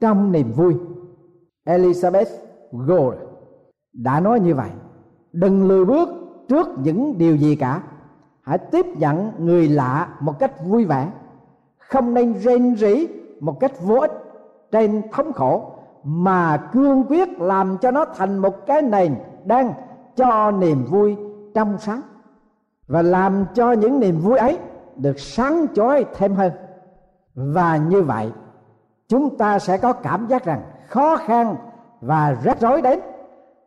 trong 0.00 0.32
niềm 0.32 0.52
vui. 0.52 0.76
Elizabeth 1.66 2.26
Gould 2.72 3.18
đã 3.92 4.20
nói 4.20 4.40
như 4.40 4.54
vậy, 4.54 4.70
đừng 5.32 5.68
lùi 5.68 5.84
bước 5.84 6.08
trước 6.48 6.68
những 6.78 7.18
điều 7.18 7.36
gì 7.36 7.56
cả. 7.56 7.82
Hãy 8.42 8.58
tiếp 8.58 8.86
nhận 8.98 9.32
người 9.38 9.68
lạ 9.68 10.08
một 10.20 10.38
cách 10.38 10.52
vui 10.66 10.84
vẻ. 10.84 11.10
Không 11.78 12.14
nên 12.14 12.32
rên 12.34 12.76
rỉ 12.76 13.06
một 13.40 13.60
cách 13.60 13.72
vô 13.82 13.94
ích 13.94 14.12
trên 14.72 15.02
thống 15.12 15.32
khổ, 15.32 15.72
mà 16.04 16.56
cương 16.72 17.04
quyết 17.04 17.40
làm 17.40 17.78
cho 17.78 17.90
nó 17.90 18.04
thành 18.04 18.38
một 18.38 18.66
cái 18.66 18.82
nền 18.82 19.14
đang 19.44 19.72
cho 20.16 20.50
niềm 20.50 20.84
vui 20.84 21.16
trong 21.54 21.78
sáng. 21.78 22.00
Và 22.86 23.02
làm 23.02 23.44
cho 23.54 23.72
những 23.72 24.00
niềm 24.00 24.20
vui 24.20 24.38
ấy 24.38 24.58
được 24.96 25.18
sáng 25.18 25.66
chói 25.74 26.04
thêm 26.14 26.34
hơn 26.34 26.52
và 27.34 27.76
như 27.76 28.02
vậy, 28.02 28.32
chúng 29.08 29.38
ta 29.38 29.58
sẽ 29.58 29.78
có 29.78 29.92
cảm 29.92 30.26
giác 30.26 30.44
rằng 30.44 30.62
khó 30.88 31.16
khăn 31.16 31.56
và 32.00 32.36
rắc 32.44 32.60
rối 32.60 32.82
đến 32.82 33.00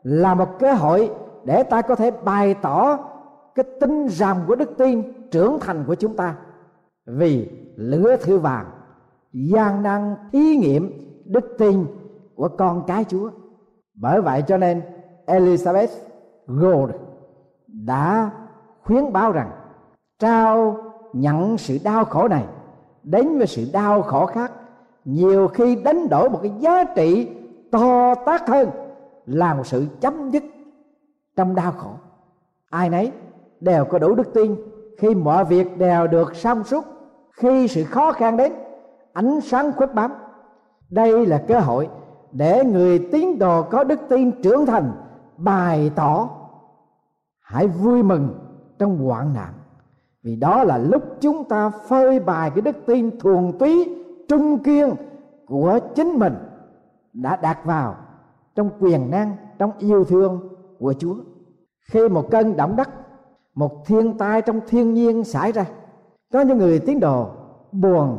là 0.03 0.33
một 0.33 0.59
cơ 0.59 0.73
hội 0.73 1.11
để 1.43 1.63
ta 1.63 1.81
có 1.81 1.95
thể 1.95 2.11
bày 2.11 2.53
tỏ 2.53 2.97
cái 3.55 3.65
tinh 3.79 4.07
rằm 4.07 4.37
của 4.47 4.55
đức 4.55 4.77
tin 4.77 5.03
trưởng 5.31 5.59
thành 5.59 5.83
của 5.87 5.95
chúng 5.95 6.15
ta 6.15 6.35
vì 7.05 7.49
lửa 7.75 8.15
thư 8.21 8.37
vàng, 8.37 8.65
gian 9.33 9.83
năng 9.83 10.15
thí 10.31 10.55
nghiệm 10.55 10.91
đức 11.25 11.55
tin 11.57 11.85
của 12.35 12.49
con 12.57 12.83
cái 12.87 13.03
Chúa. 13.03 13.29
Bởi 13.93 14.21
vậy 14.21 14.43
cho 14.47 14.57
nên 14.57 14.81
Elizabeth 15.25 15.87
Gold 16.47 16.91
đã 17.67 18.31
khuyến 18.83 19.13
báo 19.13 19.31
rằng 19.31 19.51
trao 20.19 20.77
nhận 21.19 21.57
sự 21.57 21.77
đau 21.83 22.05
khổ 22.05 22.27
này. 22.27 22.45
Đến 23.03 23.37
với 23.37 23.47
sự 23.47 23.69
đau 23.73 24.01
khổ 24.01 24.25
khác, 24.25 24.51
nhiều 25.05 25.47
khi 25.47 25.75
đánh 25.75 26.09
đổi 26.09 26.29
một 26.29 26.39
cái 26.41 26.51
giá 26.59 26.83
trị 26.83 27.29
to 27.71 28.15
tát 28.15 28.49
hơn 28.49 28.69
là 29.25 29.53
một 29.53 29.67
sự 29.67 29.85
chấm 30.01 30.29
dứt 30.31 30.43
trong 31.35 31.55
đau 31.55 31.71
khổ. 31.71 31.89
Ai 32.69 32.89
nấy 32.89 33.11
đều 33.59 33.85
có 33.85 33.99
đủ 33.99 34.15
đức 34.15 34.33
tin 34.33 34.55
khi 34.97 35.15
mọi 35.15 35.45
việc 35.45 35.77
đều 35.77 36.07
được 36.07 36.35
xong 36.35 36.63
suốt, 36.63 36.85
khi 37.31 37.67
sự 37.67 37.83
khó 37.83 38.11
khăn 38.11 38.37
đến, 38.37 38.53
ánh 39.13 39.41
sáng 39.41 39.71
khuất 39.71 39.95
bám. 39.95 40.11
Đây 40.89 41.25
là 41.25 41.43
cơ 41.47 41.59
hội 41.59 41.89
để 42.31 42.63
người 42.63 43.07
tín 43.11 43.39
đồ 43.39 43.63
có 43.63 43.83
đức 43.83 43.99
tin 44.09 44.41
trưởng 44.41 44.65
thành, 44.65 44.91
bày 45.37 45.91
tỏ. 45.95 46.29
Hãy 47.39 47.67
vui 47.67 48.03
mừng 48.03 48.39
trong 48.79 48.97
hoạn 48.97 49.33
nạn 49.33 49.53
vì 50.23 50.35
đó 50.35 50.63
là 50.63 50.77
lúc 50.77 51.03
chúng 51.21 51.43
ta 51.43 51.69
phơi 51.69 52.19
bày 52.19 52.49
cái 52.49 52.61
đức 52.61 52.75
tin 52.85 53.19
thuần 53.19 53.51
túy, 53.59 53.95
trung 54.27 54.63
kiên 54.63 54.95
của 55.45 55.79
chính 55.95 56.19
mình 56.19 56.33
đã 57.13 57.35
đạt 57.35 57.57
vào 57.63 57.95
trong 58.55 58.69
quyền 58.79 59.11
năng, 59.11 59.35
trong 59.57 59.71
yêu 59.77 60.03
thương 60.03 60.49
của 60.79 60.93
Chúa. 60.93 61.15
Khi 61.91 62.09
một 62.09 62.31
cơn 62.31 62.57
động 62.57 62.75
đất, 62.75 62.89
một 63.55 63.85
thiên 63.85 64.17
tai 64.17 64.41
trong 64.41 64.59
thiên 64.67 64.93
nhiên 64.93 65.23
xảy 65.23 65.51
ra, 65.51 65.65
có 66.33 66.41
những 66.41 66.57
người 66.57 66.79
tín 66.79 66.99
đồ 66.99 67.29
buồn, 67.71 68.17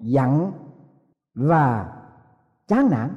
giận 0.00 0.52
và 1.34 1.92
chán 2.68 2.88
nản. 2.90 3.10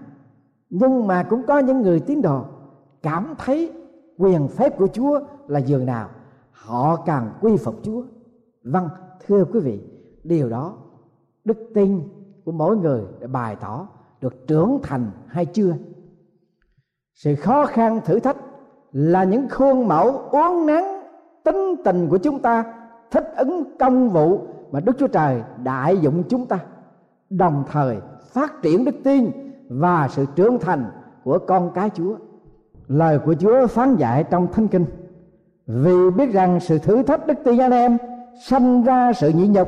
Nhưng 0.70 1.08
mà 1.08 1.24
cũng 1.24 1.44
có 1.48 1.60
những 1.60 1.82
người 1.82 2.00
tín 2.00 2.22
đồ 2.22 2.44
cảm 3.04 3.34
thấy 3.38 3.72
quyền 4.18 4.48
phép 4.48 4.78
của 4.78 4.88
Chúa 4.88 5.20
là 5.48 5.60
dường 5.60 5.86
nào, 5.86 6.10
họ 6.52 6.96
càng 6.96 7.30
quy 7.42 7.58
phục 7.58 7.76
Chúa 7.84 8.04
vâng 8.64 8.90
thưa 9.28 9.46
quý 9.54 9.60
vị, 9.60 9.80
điều 10.24 10.50
đó 10.50 10.78
đức 11.46 11.58
tin 11.74 12.02
của 12.46 12.52
mỗi 12.52 12.78
người 12.78 13.02
để 13.20 13.28
bày 13.28 13.56
tỏ 13.56 13.88
được 14.22 14.48
trưởng 14.48 14.80
thành 14.84 15.12
hay 15.28 15.46
chưa 15.46 15.74
sự 17.14 17.36
khó 17.36 17.66
khăn 17.66 18.00
thử 18.06 18.20
thách 18.20 18.38
là 18.92 19.24
những 19.24 19.50
khuôn 19.50 19.88
mẫu 19.88 20.18
uốn 20.18 20.66
nắn 20.66 20.84
tính 21.44 21.76
tình 21.84 22.10
của 22.10 22.18
chúng 22.18 22.40
ta 22.40 22.74
thích 23.12 23.34
ứng 23.38 23.78
công 23.80 24.10
vụ 24.10 24.40
mà 24.72 24.80
Đức 24.80 24.96
Chúa 25.00 25.08
Trời 25.08 25.44
đại 25.64 25.98
dụng 25.98 26.24
chúng 26.30 26.46
ta, 26.46 26.60
đồng 27.30 27.64
thời 27.72 27.98
phát 28.32 28.62
triển 28.62 28.86
đức 28.86 28.96
tin 29.04 29.32
và 29.70 30.08
sự 30.12 30.26
trưởng 30.36 30.60
thành 30.60 30.86
của 31.24 31.40
con 31.48 31.72
cái 31.74 31.90
Chúa. 31.90 32.16
Lời 32.88 33.20
của 33.26 33.34
Chúa 33.34 33.68
phán 33.68 33.96
dạy 33.96 34.24
trong 34.24 34.48
Thánh 34.52 34.68
Kinh, 34.68 34.86
vì 35.68 36.10
biết 36.18 36.32
rằng 36.32 36.60
sự 36.60 36.78
thử 36.78 37.04
thách 37.04 37.28
đức 37.28 37.38
tin 37.44 37.58
anh 37.58 37.72
em 37.72 37.98
sanh 38.42 38.84
ra 38.84 39.14
sự 39.14 39.30
nhị 39.30 39.48
nhục 39.48 39.68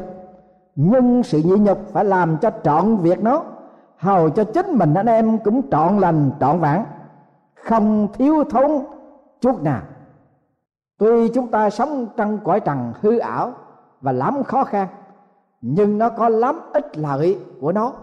nhưng 0.76 1.24
sự 1.24 1.42
nhị 1.46 1.56
nhục 1.60 1.78
phải 1.88 2.06
làm 2.06 2.38
cho 2.42 2.52
trọn 2.64 2.98
việc 2.98 3.24
nó, 3.24 3.44
hầu 3.98 4.30
cho 4.30 4.44
chính 4.44 4.78
mình 4.78 4.94
anh 4.94 5.06
em 5.06 5.38
cũng 5.38 5.70
trọn 5.72 5.98
lành, 5.98 6.32
trọn 6.40 6.60
vẹn 6.60 6.84
không 7.56 8.08
thiếu 8.14 8.44
thốn 8.50 8.72
chút 9.42 9.64
nào. 9.64 9.82
Tuy 10.98 11.30
chúng 11.30 11.48
ta 11.48 11.70
sống 11.70 12.08
trong 12.18 12.40
cõi 12.44 12.60
trần 12.60 12.94
hư 13.02 13.18
ảo 13.18 13.54
và 14.02 14.12
lắm 14.12 14.44
khó 14.44 14.64
khăn, 14.64 14.88
nhưng 15.62 15.98
nó 15.98 16.10
có 16.10 16.30
lắm 16.30 16.60
ích 16.74 16.98
lợi 16.98 17.40
của 17.62 17.72
nó 17.72 17.94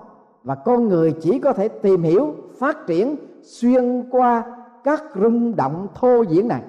và 0.43 0.55
con 0.55 0.89
người 0.89 1.15
chỉ 1.23 1.39
có 1.39 1.53
thể 1.53 1.69
tìm 1.69 2.03
hiểu, 2.03 2.35
phát 2.59 2.77
triển 2.87 3.17
xuyên 3.43 4.11
qua 4.11 4.45
các 4.85 5.03
rung 5.15 5.57
động 5.57 5.87
thô 5.95 6.23
diễn 6.23 6.49
này. 6.49 6.63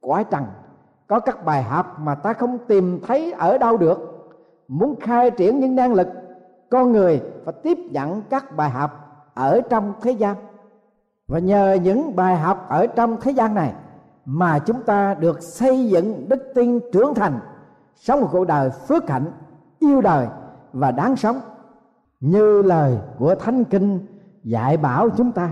Cõi 0.00 0.24
trần 0.24 0.44
có 1.10 1.20
các 1.20 1.44
bài 1.44 1.62
học 1.62 1.98
mà 2.00 2.14
ta 2.14 2.32
không 2.32 2.58
tìm 2.68 3.00
thấy 3.06 3.32
ở 3.32 3.58
đâu 3.58 3.76
được. 3.76 4.28
Muốn 4.68 5.00
khai 5.00 5.30
triển 5.30 5.60
những 5.60 5.74
năng 5.74 5.94
lực, 5.94 6.08
con 6.70 6.92
người 6.92 7.22
phải 7.44 7.54
tiếp 7.62 7.78
nhận 7.90 8.22
các 8.30 8.56
bài 8.56 8.70
học 8.70 8.90
ở 9.34 9.60
trong 9.70 9.92
thế 10.02 10.10
gian. 10.10 10.36
Và 11.28 11.38
nhờ 11.38 11.78
những 11.82 12.16
bài 12.16 12.36
học 12.36 12.66
ở 12.68 12.86
trong 12.86 13.16
thế 13.20 13.30
gian 13.30 13.54
này 13.54 13.72
mà 14.24 14.58
chúng 14.58 14.82
ta 14.82 15.14
được 15.14 15.42
xây 15.42 15.88
dựng 15.88 16.28
đức 16.28 16.52
tin 16.54 16.80
trưởng 16.92 17.14
thành, 17.14 17.38
sống 17.96 18.20
một 18.20 18.28
cuộc 18.32 18.44
đời 18.44 18.70
phước 18.70 19.08
hạnh, 19.08 19.32
yêu 19.78 20.00
đời 20.00 20.26
và 20.72 20.90
đáng 20.90 21.16
sống. 21.16 21.40
Như 22.20 22.62
lời 22.62 22.98
của 23.18 23.34
thánh 23.34 23.64
kinh 23.64 24.06
dạy 24.44 24.76
bảo 24.76 25.08
chúng 25.16 25.32
ta, 25.32 25.50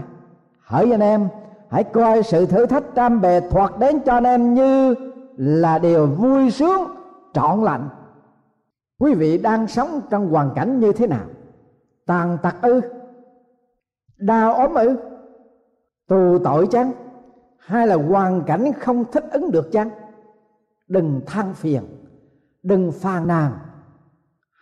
hỡi 0.61 0.91
anh 0.91 1.01
em, 1.01 1.29
hãy 1.71 1.85
coi 1.85 2.23
sự 2.23 2.47
thử 2.47 2.67
thách 2.67 2.85
trăm 2.95 3.21
bề 3.21 3.41
thoạt 3.51 3.79
đến 3.79 4.01
cho 4.01 4.13
anh 4.13 4.25
em 4.25 4.55
như 4.55 4.95
là 5.39 5.79
điều 5.79 6.07
vui 6.07 6.51
sướng, 6.51 6.85
trọn 7.33 7.65
lành. 7.65 7.89
Quý 8.99 9.15
vị 9.15 9.39
đang 9.39 9.67
sống 9.67 10.01
trong 10.11 10.29
hoàn 10.29 10.51
cảnh 10.55 10.81
như 10.81 10.93
thế 10.93 11.07
nào? 11.07 11.25
Tàn 12.07 12.39
tật 12.43 12.55
ư? 12.63 12.81
Đau 14.19 14.55
ốm 14.55 14.75
ư? 14.75 14.97
Tù 16.09 16.39
tội 16.45 16.67
chăng? 16.71 16.93
Hay 17.59 17.87
là 17.87 17.97
hoàn 17.97 18.43
cảnh 18.43 18.73
không 18.73 19.05
thích 19.13 19.25
ứng 19.33 19.51
được 19.51 19.73
chăng? 19.73 19.91
Đừng 20.89 21.21
than 21.27 21.55
phiền, 21.55 21.83
đừng 22.63 22.93
phàn 22.93 23.27
nàn. 23.27 23.53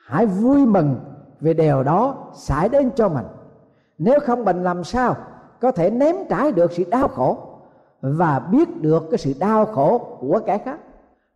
Hãy 0.06 0.26
vui 0.26 0.66
mừng 0.66 1.00
vì 1.40 1.54
điều 1.54 1.82
đó 1.82 2.30
xảy 2.34 2.68
đến 2.68 2.90
cho 2.96 3.08
mình. 3.08 3.26
Nếu 3.98 4.20
không 4.20 4.44
mình 4.44 4.62
làm 4.62 4.84
sao 4.84 5.16
có 5.60 5.70
thể 5.70 5.90
ném 5.90 6.16
trải 6.28 6.52
được 6.52 6.72
sự 6.72 6.84
đau 6.90 7.08
khổ? 7.08 7.45
Và 8.00 8.38
biết 8.38 8.82
được 8.82 9.02
cái 9.10 9.18
sự 9.18 9.34
đau 9.38 9.66
khổ 9.66 10.16
của 10.20 10.40
kẻ 10.46 10.58
khác. 10.58 10.78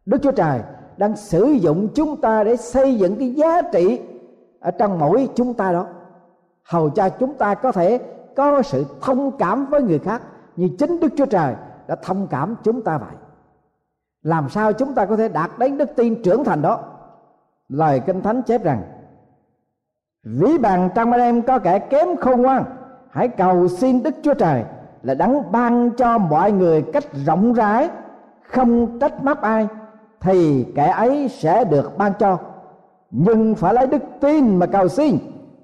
Đức 0.06 0.18
chúa 0.22 0.32
trời 0.32 0.60
đang 0.96 1.16
sử 1.16 1.44
dụng 1.44 1.88
chúng 1.94 2.20
ta 2.20 2.44
để 2.44 2.56
xây 2.56 2.98
dựng 2.98 3.16
cái 3.16 3.34
giá 3.34 3.62
trị 3.72 4.00
ở 4.60 4.70
trong 4.70 4.98
mỗi 4.98 5.28
chúng 5.34 5.54
ta 5.54 5.72
đó, 5.72 5.86
hầu 6.64 6.90
cho 6.90 7.08
chúng 7.08 7.34
ta 7.34 7.54
có 7.54 7.72
thể 7.72 8.00
có 8.36 8.62
sự 8.62 8.84
thông 9.00 9.38
cảm 9.38 9.66
với 9.66 9.82
người 9.82 9.98
khác 9.98 10.22
như 10.56 10.68
chính 10.78 11.00
đức 11.00 11.08
chúa 11.16 11.26
trời 11.26 11.54
đã 11.86 11.96
thông 12.02 12.26
cảm 12.26 12.56
chúng 12.62 12.82
ta 12.82 12.98
vậy. 12.98 13.14
Làm 14.22 14.48
sao 14.48 14.72
chúng 14.72 14.94
ta 14.94 15.06
có 15.06 15.16
thể 15.16 15.28
đạt 15.28 15.50
đến 15.58 15.78
đức 15.78 15.90
tin 15.96 16.22
trưởng 16.22 16.44
thành 16.44 16.62
đó? 16.62 16.80
Lời 17.68 18.00
kinh 18.06 18.22
thánh 18.22 18.42
chép 18.42 18.64
rằng, 18.64 18.82
ví 20.24 20.58
bằng 20.58 20.90
trong 20.94 21.10
anh 21.12 21.20
em 21.20 21.42
có 21.42 21.58
kẻ 21.58 21.78
kém 21.78 22.16
khôn 22.16 22.42
ngoan, 22.42 22.64
hãy 23.10 23.28
cầu 23.28 23.68
xin 23.68 24.02
đức 24.02 24.14
chúa 24.22 24.34
trời 24.34 24.64
là 25.02 25.14
đấng 25.14 25.52
ban 25.52 25.90
cho 25.96 26.18
mọi 26.18 26.52
người 26.52 26.82
cách 26.82 27.04
rộng 27.26 27.52
rãi, 27.52 27.88
không 28.42 28.98
trách 28.98 29.24
móc 29.24 29.40
ai, 29.40 29.66
thì 30.20 30.66
kẻ 30.74 30.86
ấy 30.86 31.28
sẽ 31.28 31.64
được 31.64 31.98
ban 31.98 32.12
cho. 32.18 32.38
Nhưng 33.10 33.54
phải 33.54 33.74
lấy 33.74 33.86
đức 33.86 34.02
tin 34.20 34.56
mà 34.56 34.66
cầu 34.66 34.88
xin, 34.88 35.18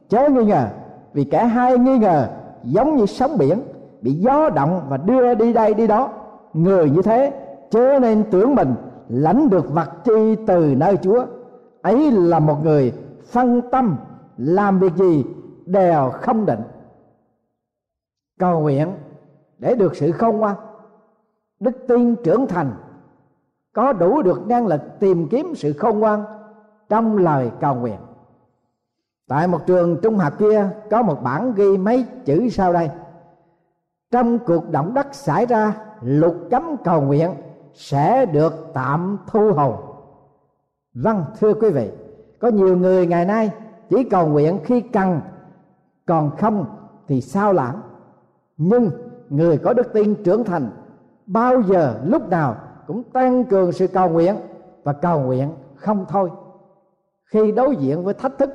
chớ 0.08 0.28
nghi 0.28 0.44
ngờ, 0.44 0.66
vì 1.12 1.24
kẻ 1.24 1.44
hai 1.44 1.78
nghi 1.78 1.98
ngờ 1.98 2.28
giống 2.64 2.96
như 2.96 3.06
sóng 3.06 3.38
biển, 3.38 3.62
bị 4.02 4.12
gió 4.12 4.50
động 4.50 4.80
và 4.88 4.96
đưa 4.96 5.34
đi 5.34 5.52
đây 5.52 5.74
đi 5.74 5.86
đó. 5.86 6.08
Người 6.52 6.90
như 6.90 7.02
thế, 7.02 7.32
chớ 7.70 7.98
nên 8.02 8.24
tưởng 8.30 8.54
mình 8.54 8.74
lãnh 9.08 9.50
được 9.50 9.70
vật 9.70 9.90
chi 10.04 10.36
từ 10.46 10.74
nơi 10.76 10.96
chúa. 10.96 11.26
Ấy 11.82 12.10
là 12.10 12.38
một 12.38 12.64
người 12.64 12.92
phân 13.30 13.62
tâm, 13.70 13.96
làm 14.36 14.78
việc 14.78 14.94
gì 14.94 15.24
đều 15.66 16.10
không 16.10 16.46
định. 16.46 16.60
Cầu 18.38 18.60
nguyện 18.60 18.88
để 19.58 19.74
được 19.74 19.96
sự 19.96 20.12
không 20.12 20.38
ngoan 20.38 20.56
đức 21.60 21.86
tin 21.88 22.16
trưởng 22.24 22.46
thành, 22.46 22.72
có 23.72 23.92
đủ 23.92 24.22
được 24.22 24.46
năng 24.46 24.66
lực 24.66 24.80
tìm 25.00 25.28
kiếm 25.28 25.54
sự 25.54 25.72
khôn 25.72 25.98
ngoan 25.98 26.24
trong 26.88 27.16
lời 27.16 27.50
cầu 27.60 27.74
nguyện. 27.74 27.98
Tại 29.28 29.48
một 29.48 29.66
trường 29.66 30.00
trung 30.02 30.18
học 30.18 30.32
kia, 30.38 30.68
có 30.90 31.02
một 31.02 31.22
bản 31.22 31.52
ghi 31.54 31.76
mấy 31.76 32.04
chữ 32.24 32.48
sau 32.48 32.72
đây. 32.72 32.90
Trong 34.10 34.38
cuộc 34.38 34.70
động 34.70 34.94
đất 34.94 35.14
xảy 35.14 35.46
ra 35.46 35.76
luật 36.02 36.32
cấm 36.50 36.76
cầu 36.84 37.00
nguyện 37.02 37.30
sẽ 37.74 38.26
được 38.26 38.70
tạm 38.74 39.18
thu 39.26 39.52
hồi. 39.52 39.72
Vâng 40.94 41.24
thưa 41.38 41.54
quý 41.54 41.70
vị, 41.70 41.90
có 42.40 42.48
nhiều 42.48 42.76
người 42.76 43.06
ngày 43.06 43.24
nay 43.24 43.50
chỉ 43.90 44.04
cầu 44.04 44.26
nguyện 44.26 44.58
khi 44.64 44.80
cần, 44.80 45.20
còn 46.06 46.36
không 46.36 46.66
thì 47.08 47.20
sao 47.20 47.52
lãng? 47.52 47.80
Nhưng 48.56 48.90
người 49.28 49.58
có 49.58 49.72
đức 49.72 49.92
tin 49.92 50.14
trưởng 50.24 50.44
thành, 50.44 50.70
bao 51.26 51.62
giờ, 51.62 52.00
lúc 52.04 52.28
nào 52.28 52.56
cũng 52.86 53.02
tăng 53.02 53.44
cường 53.44 53.72
sự 53.72 53.86
cầu 53.86 54.08
nguyện 54.08 54.36
và 54.84 54.92
cầu 54.92 55.20
nguyện 55.20 55.50
không 55.76 56.04
thôi. 56.08 56.30
Khi 57.24 57.52
đối 57.52 57.76
diện 57.76 58.04
với 58.04 58.14
thách 58.14 58.38
thức, 58.38 58.50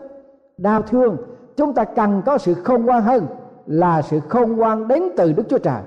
đau 0.58 0.82
thương, 0.82 1.18
chúng 1.56 1.74
ta 1.74 1.84
cần 1.84 2.22
có 2.26 2.38
sự 2.38 2.54
khôn 2.54 2.86
ngoan 2.86 3.04
hơn 3.04 3.28
là 3.66 4.02
sự 4.02 4.20
khôn 4.30 4.52
ngoan 4.52 4.88
đến 4.88 5.04
từ 5.18 5.34
đức 5.34 5.44
chúa 5.50 5.58
trời. 5.58 5.82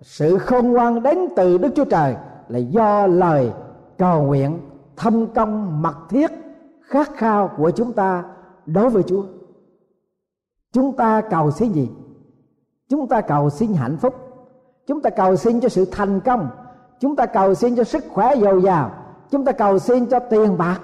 Sự 0.00 0.38
khôn 0.38 0.72
ngoan 0.72 1.02
đến 1.02 1.18
từ 1.36 1.58
đức 1.58 1.68
chúa 1.74 1.84
trời 1.84 2.16
là 2.48 2.58
do 2.58 3.06
lời 3.06 3.52
cầu 3.98 4.22
nguyện 4.22 4.58
thâm 4.96 5.26
công 5.26 5.82
mật 5.82 5.96
thiết, 6.08 6.30
khát 6.80 7.10
khao 7.16 7.50
của 7.56 7.70
chúng 7.70 7.92
ta 7.92 8.24
đối 8.66 8.90
với 8.90 9.02
chúa. 9.02 9.22
Chúng 10.72 10.96
ta 10.96 11.20
cầu 11.20 11.50
xin 11.50 11.72
gì? 11.72 11.90
Chúng 12.88 13.08
ta 13.08 13.20
cầu 13.20 13.50
xin 13.50 13.74
hạnh 13.74 13.96
phúc 13.96 14.14
chúng 14.86 15.02
ta 15.02 15.10
cầu 15.10 15.36
xin 15.36 15.60
cho 15.60 15.68
sự 15.68 15.84
thành 15.84 16.20
công. 16.20 16.48
Chúng 17.00 17.16
ta 17.16 17.26
cầu 17.26 17.54
xin 17.54 17.76
cho 17.76 17.84
sức 17.84 18.04
khỏe 18.10 18.36
dồi 18.36 18.62
dào. 18.62 18.90
Chúng 19.30 19.44
ta 19.44 19.52
cầu 19.52 19.78
xin 19.78 20.06
cho 20.06 20.18
tiền 20.18 20.58
bạc. 20.58 20.80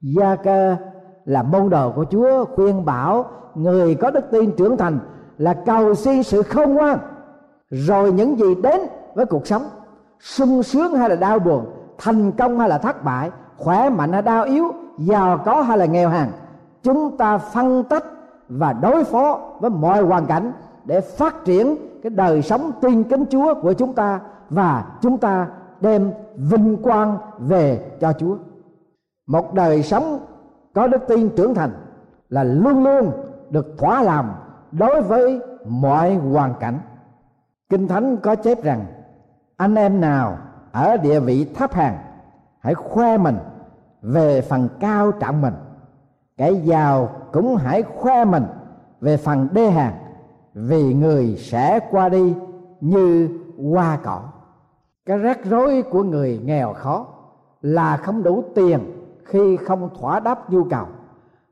Gia 0.00 0.36
cơ 0.36 0.76
là 1.24 1.42
môn 1.42 1.68
đồ 1.70 1.92
của 1.92 2.04
chúa 2.10 2.44
khuyên 2.44 2.84
bảo 2.84 3.24
người 3.54 3.94
có 3.94 4.10
đức 4.10 4.24
tin 4.30 4.50
trưởng 4.56 4.76
thành 4.76 4.98
là 5.38 5.54
cầu 5.66 5.94
xin 5.94 6.22
sự 6.22 6.42
khôn 6.42 6.74
ngoan 6.74 6.98
rồi 7.70 8.12
những 8.12 8.38
gì 8.38 8.54
đến 8.62 8.80
với 9.14 9.26
cuộc 9.26 9.46
sống 9.46 9.62
sung 10.20 10.62
sướng 10.62 10.94
hay 10.94 11.08
là 11.08 11.16
đau 11.16 11.38
buồn 11.38 11.66
thành 11.98 12.32
công 12.32 12.58
hay 12.58 12.68
là 12.68 12.78
thất 12.78 13.04
bại 13.04 13.30
khỏe 13.56 13.90
mạnh 13.90 14.12
hay 14.12 14.22
đau 14.22 14.44
yếu 14.44 14.72
giàu 14.98 15.42
có 15.44 15.62
hay 15.62 15.78
là 15.78 15.86
nghèo 15.86 16.08
hàng, 16.08 16.30
chúng 16.82 17.16
ta 17.16 17.38
phân 17.38 17.84
tích 17.84 18.04
và 18.48 18.72
đối 18.72 19.04
phó 19.04 19.40
với 19.60 19.70
mọi 19.70 20.02
hoàn 20.02 20.26
cảnh 20.26 20.52
để 20.84 21.00
phát 21.00 21.44
triển 21.44 21.76
cái 22.06 22.10
đời 22.10 22.42
sống 22.42 22.72
tin 22.80 23.04
kính 23.04 23.24
Chúa 23.30 23.54
của 23.62 23.72
chúng 23.72 23.92
ta 23.92 24.20
và 24.50 24.84
chúng 25.00 25.18
ta 25.18 25.48
đem 25.80 26.12
vinh 26.36 26.82
quang 26.82 27.18
về 27.38 27.90
cho 28.00 28.12
Chúa. 28.12 28.36
Một 29.26 29.54
đời 29.54 29.82
sống 29.82 30.18
có 30.74 30.86
đức 30.86 31.02
tin 31.08 31.28
trưởng 31.36 31.54
thành 31.54 31.70
là 32.28 32.44
luôn 32.44 32.84
luôn 32.84 33.12
được 33.50 33.74
thỏa 33.78 34.02
làm 34.02 34.32
đối 34.72 35.02
với 35.02 35.40
mọi 35.68 36.14
hoàn 36.14 36.54
cảnh. 36.60 36.78
Kinh 37.68 37.88
Thánh 37.88 38.16
có 38.16 38.34
chép 38.34 38.62
rằng, 38.62 38.84
anh 39.56 39.74
em 39.74 40.00
nào 40.00 40.38
ở 40.72 40.96
địa 40.96 41.20
vị 41.20 41.46
thấp 41.54 41.72
hàng 41.72 41.98
hãy 42.58 42.74
khoe 42.74 43.18
mình 43.18 43.36
về 44.02 44.40
phần 44.40 44.68
cao 44.80 45.12
trọng 45.12 45.42
mình 45.42 45.54
kẻ 46.36 46.50
giàu 46.50 47.08
cũng 47.32 47.56
hãy 47.56 47.82
khoe 47.82 48.24
mình 48.24 48.44
về 49.00 49.16
phần 49.16 49.48
đê 49.52 49.70
hàng 49.70 50.05
vì 50.56 50.94
người 50.94 51.36
sẽ 51.36 51.80
qua 51.90 52.08
đi 52.08 52.34
như 52.80 53.28
hoa 53.72 53.98
cỏ. 54.04 54.22
Cái 55.06 55.18
rắc 55.18 55.44
rối 55.44 55.82
của 55.82 56.02
người 56.02 56.40
nghèo 56.44 56.72
khó 56.72 57.06
là 57.60 57.96
không 57.96 58.22
đủ 58.22 58.44
tiền 58.54 58.80
khi 59.24 59.56
không 59.56 59.90
thỏa 60.00 60.20
đáp 60.20 60.50
nhu 60.50 60.64
cầu 60.64 60.86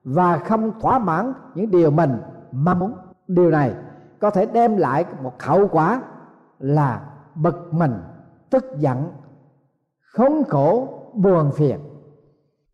và 0.05 0.39
không 0.39 0.81
thỏa 0.81 0.99
mãn 0.99 1.33
những 1.55 1.71
điều 1.71 1.91
mình 1.91 2.17
mong 2.53 2.79
muốn. 2.79 2.93
Điều 3.29 3.51
này 3.51 3.75
có 4.21 4.31
thể 4.31 4.47
đem 4.47 4.77
lại 4.77 5.05
một 5.23 5.43
hậu 5.43 5.69
quả 5.69 6.03
là 6.59 7.01
bực 7.35 7.75
mình, 7.75 7.95
tức 8.51 8.65
giận, 8.79 9.07
khốn 10.13 10.43
khổ, 10.49 10.89
buồn 11.15 11.51
phiền. 11.53 11.79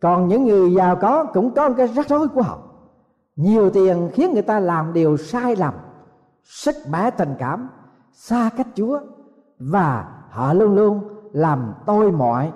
Còn 0.01 0.29
những 0.29 0.45
người 0.45 0.75
giàu 0.75 0.97
có 0.97 1.25
cũng 1.25 1.55
có 1.55 1.71
cái 1.73 1.87
rắc 1.87 2.09
rối 2.09 2.29
của 2.29 2.43
họ. 2.43 2.59
Nhiều 3.37 3.71
tiền 3.71 4.11
khiến 4.13 4.33
người 4.33 4.43
ta 4.43 4.61
làm 4.61 4.93
điều 4.93 5.17
sai 5.17 5.57
lầm 5.57 5.75
sức 6.51 6.75
mẻ 6.91 7.11
tình 7.11 7.35
cảm, 7.39 7.69
xa 8.13 8.51
cách 8.57 8.67
chúa, 8.75 9.01
và 9.59 10.09
họ 10.31 10.53
luôn 10.53 10.75
luôn 10.75 11.01
làm 11.33 11.75
tôi 11.87 12.13
mọi 12.13 12.53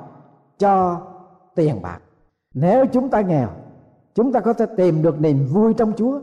cho 0.58 1.00
tiền 1.54 1.82
bạc. 1.82 1.98
Nếu 2.54 2.86
chúng 2.86 3.08
ta 3.08 3.20
nghèo, 3.20 3.48
chúng 4.14 4.32
ta 4.32 4.40
có 4.40 4.52
thể 4.52 4.66
tìm 4.76 5.02
được 5.02 5.20
niềm 5.20 5.46
vui 5.52 5.74
trong 5.74 5.92
chúa, 5.96 6.20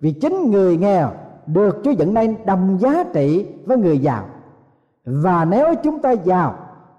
vì 0.00 0.12
chính 0.12 0.50
người 0.50 0.76
nghèo 0.76 1.10
được 1.46 1.80
chúa 1.84 1.90
dẫn 1.90 2.14
nên 2.14 2.36
đồng 2.46 2.78
giá 2.80 3.04
trị 3.14 3.54
với 3.66 3.76
người 3.76 3.98
giàu. 3.98 4.24
Và 5.04 5.44
nếu 5.44 5.74
chúng 5.82 6.02
ta 6.02 6.12
giàu, 6.12 6.54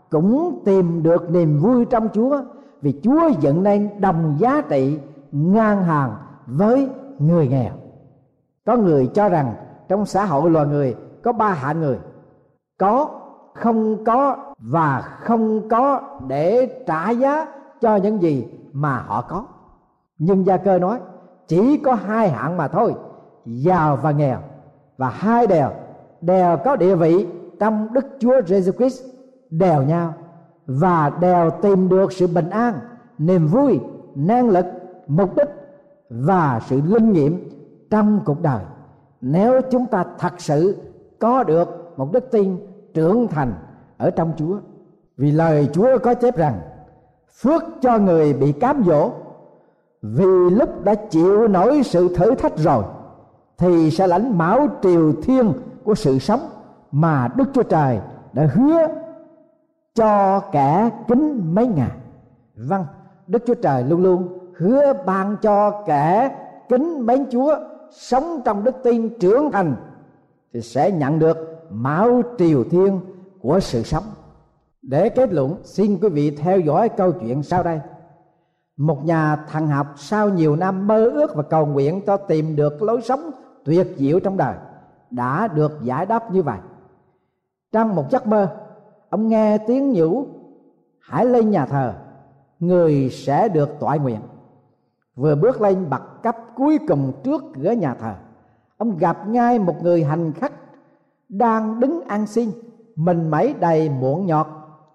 cũng 0.09 0.61
tìm 0.65 1.03
được 1.03 1.29
niềm 1.29 1.59
vui 1.59 1.85
trong 1.85 2.09
chúa, 2.13 2.41
vì 2.81 2.99
chúa 3.03 3.29
dẫn 3.39 3.63
nên 3.63 4.01
đồng 4.01 4.35
giá 4.39 4.61
trị 4.69 4.99
ngang 5.31 5.83
hàng 5.83 6.15
với 6.45 6.89
người 7.19 7.47
nghèo. 7.47 7.73
Có 8.65 8.77
người 8.77 9.07
cho 9.07 9.29
rằng 9.29 9.53
trong 9.87 10.05
xã 10.05 10.25
hội 10.25 10.51
loài 10.51 10.65
người, 10.65 10.95
có 11.23 11.33
ba 11.33 11.49
hạng 11.49 11.79
người. 11.79 11.97
Có, 12.79 13.21
không 13.53 14.03
có 14.05 14.37
và 14.57 15.01
không 15.01 15.69
có 15.69 16.01
để 16.27 16.83
trả 16.87 17.09
giá 17.09 17.47
cho 17.81 17.95
những 17.95 18.21
gì 18.21 18.47
mà 18.73 19.03
họ 19.07 19.21
có. 19.21 19.45
Nhưng 20.17 20.45
gia 20.45 20.57
cơ 20.57 20.79
nói, 20.79 20.99
chỉ 21.47 21.77
có 21.77 21.93
hai 21.93 22.29
hạng 22.29 22.57
mà 22.57 22.67
thôi, 22.67 22.95
giàu 23.45 23.95
và 24.01 24.11
nghèo. 24.11 24.37
Và 24.97 25.09
hai 25.09 25.47
đều 25.47 25.69
đều 26.21 26.57
có 26.65 26.75
địa 26.75 26.95
vị 26.95 27.27
trong 27.59 27.93
đức 27.93 28.05
chúa 28.19 28.39
Jesus 28.39 28.71
christ 28.71 29.03
đều 29.49 29.81
nhau. 29.81 30.13
Và 30.65 31.11
đều 31.19 31.49
tìm 31.61 31.89
được 31.89 32.11
sự 32.11 32.27
bình 32.27 32.49
an, 32.49 32.73
niềm 33.17 33.47
vui, 33.47 33.79
năng 34.15 34.49
lực, 34.49 34.65
mục 35.07 35.35
đích 35.35 35.49
và 36.09 36.61
sự 36.65 36.81
linh 36.85 37.11
nghiệm 37.11 37.49
trong 37.89 38.21
cuộc 38.25 38.41
đời 38.41 38.61
nếu 39.27 39.61
chúng 39.71 39.85
ta 39.85 40.05
thật 40.19 40.33
sự 40.37 40.77
có 41.19 41.43
được 41.43 41.93
một 41.97 42.11
đức 42.11 42.31
tin 42.31 42.57
trưởng 42.93 43.27
thành 43.27 43.53
ở 43.97 44.11
trong 44.11 44.33
Chúa. 44.37 44.57
Vì 45.17 45.31
lời 45.31 45.69
Chúa 45.73 45.97
có 45.97 46.13
chép 46.13 46.37
rằng 46.37 46.59
phước 47.41 47.63
cho 47.81 47.97
người 47.97 48.33
bị 48.33 48.51
cám 48.51 48.83
dỗ 48.85 49.11
vì 50.01 50.49
lúc 50.49 50.83
đã 50.83 50.95
chịu 50.95 51.47
nổi 51.47 51.83
sự 51.83 52.15
thử 52.15 52.35
thách 52.35 52.57
rồi 52.57 52.83
thì 53.57 53.91
sẽ 53.91 54.07
lãnh 54.07 54.37
mão 54.37 54.67
triều 54.81 55.13
thiên 55.23 55.53
của 55.83 55.95
sự 55.95 56.19
sống 56.19 56.49
mà 56.91 57.27
Đức 57.35 57.45
Chúa 57.53 57.63
Trời 57.63 57.99
đã 58.33 58.49
hứa 58.53 58.87
cho 59.95 60.39
kẻ 60.39 60.89
kính 61.07 61.55
mấy 61.55 61.67
ngày. 61.67 61.91
Vâng, 62.55 62.85
Đức 63.27 63.43
Chúa 63.47 63.53
Trời 63.53 63.83
luôn 63.83 64.03
luôn 64.03 64.27
hứa 64.57 64.93
ban 65.05 65.35
cho 65.41 65.83
kẻ 65.85 66.35
kính 66.69 67.05
mến 67.05 67.25
Chúa 67.31 67.55
sống 67.95 68.41
trong 68.45 68.63
đức 68.63 68.75
tin 68.83 69.19
trưởng 69.19 69.51
thành, 69.51 69.75
thì 70.53 70.61
sẽ 70.61 70.91
nhận 70.91 71.19
được 71.19 71.37
máu 71.69 72.21
triều 72.37 72.63
thiên 72.63 72.99
của 73.41 73.59
sự 73.59 73.83
sống. 73.83 74.03
Để 74.81 75.09
kết 75.09 75.33
luận, 75.33 75.55
xin 75.63 75.97
quý 76.01 76.09
vị 76.09 76.31
theo 76.31 76.59
dõi 76.59 76.89
câu 76.89 77.11
chuyện 77.11 77.43
sau 77.43 77.63
đây. 77.63 77.79
Một 78.77 79.05
nhà 79.05 79.35
thần 79.35 79.67
học 79.67 79.87
sau 79.97 80.29
nhiều 80.29 80.55
năm 80.55 80.87
mơ 80.87 81.09
ước 81.09 81.35
và 81.35 81.43
cầu 81.43 81.65
nguyện 81.65 82.01
cho 82.05 82.17
tìm 82.17 82.55
được 82.55 82.83
lối 82.83 83.01
sống 83.01 83.31
tuyệt 83.65 83.87
diệu 83.97 84.19
trong 84.19 84.37
đời, 84.37 84.55
đã 85.11 85.47
được 85.47 85.79
giải 85.81 86.05
đáp 86.05 86.31
như 86.31 86.41
vậy. 86.41 86.57
Trong 87.71 87.95
một 87.95 88.05
giấc 88.11 88.27
mơ, 88.27 88.57
ông 89.09 89.27
nghe 89.27 89.57
tiếng 89.57 89.93
nhủ, 89.93 90.25
hãy 90.99 91.25
lên 91.25 91.49
nhà 91.49 91.65
thờ, 91.65 91.93
người 92.59 93.09
sẽ 93.09 93.47
được 93.47 93.69
tọa 93.79 93.95
nguyện 93.95 94.19
vừa 95.15 95.35
bước 95.35 95.61
lên 95.61 95.89
bậc 95.89 96.23
cấp 96.23 96.37
cuối 96.55 96.79
cùng 96.87 97.11
trước 97.23 97.43
cửa 97.55 97.71
nhà 97.71 97.93
thờ. 97.93 98.13
Ông 98.77 98.97
gặp 98.97 99.27
ngay 99.27 99.59
một 99.59 99.75
người 99.81 100.03
hành 100.03 100.33
khách 100.33 100.53
đang 101.29 101.79
đứng 101.79 102.01
ăn 102.07 102.27
xin, 102.27 102.51
mình 102.95 103.29
mẩy 103.29 103.53
đầy 103.53 103.89
muộn 103.89 104.25
nhọt, 104.25 104.47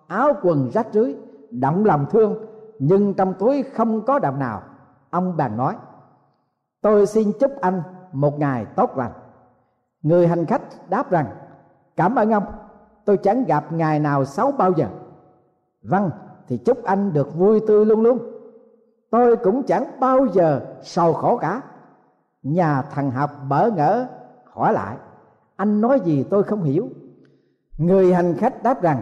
áo 0.07 0.33
quần 0.43 0.71
rách 0.71 0.87
rưới, 0.93 1.15
động 1.51 1.85
lòng 1.85 2.07
thương, 2.11 2.37
nhưng 2.79 3.15
trong 3.15 3.35
túi 3.35 3.63
không 3.63 4.03
có 4.05 4.19
đồng 4.19 4.39
nào. 4.39 4.63
Ông 5.11 5.37
bèn 5.37 5.57
nói, 5.57 5.75
tôi 6.81 7.07
xin 7.07 7.33
chúc 7.41 7.61
anh 7.61 7.83
một 8.13 8.39
ngày 8.39 8.67
tốt 8.77 8.97
lành. 8.97 9.13
Người 10.03 10.29
hành 10.29 10.47
khách 10.47 10.63
đáp 10.91 11.11
rằng, 11.11 11.27
cảm 11.97 12.15
ơn 12.15 12.31
ông, 12.31 12.45
tôi 13.05 13.17
chẳng 13.17 13.45
gặp 13.45 13.73
ngày 13.73 13.99
nào 13.99 14.25
xấu 14.25 14.53
bao 14.53 14.73
giờ. 14.73 14.87
Vâng 15.83 16.11
thì 16.49 16.59
chúc 16.59 16.85
anh 16.85 17.13
được 17.13 17.35
vui 17.35 17.61
tươi 17.67 17.87
luôn 17.87 18.03
luôn 18.03 18.19
tôi 19.11 19.37
cũng 19.37 19.63
chẳng 19.63 19.87
bao 20.01 20.27
giờ 20.27 20.61
sầu 20.83 21.13
khổ 21.13 21.37
cả. 21.37 21.63
Nhà 22.43 22.83
thằng 22.83 23.11
học 23.11 23.31
bỡ 23.49 23.71
ngỡ, 23.71 24.07
hỏi 24.45 24.73
lại, 24.73 24.97
anh 25.57 25.81
nói 25.81 26.01
gì 26.01 26.25
tôi 26.31 26.43
không 26.43 26.63
hiểu. 26.63 26.89
Người 27.79 28.15
hành 28.15 28.35
khách 28.35 28.63
đáp 28.63 28.83
rằng, 28.83 29.01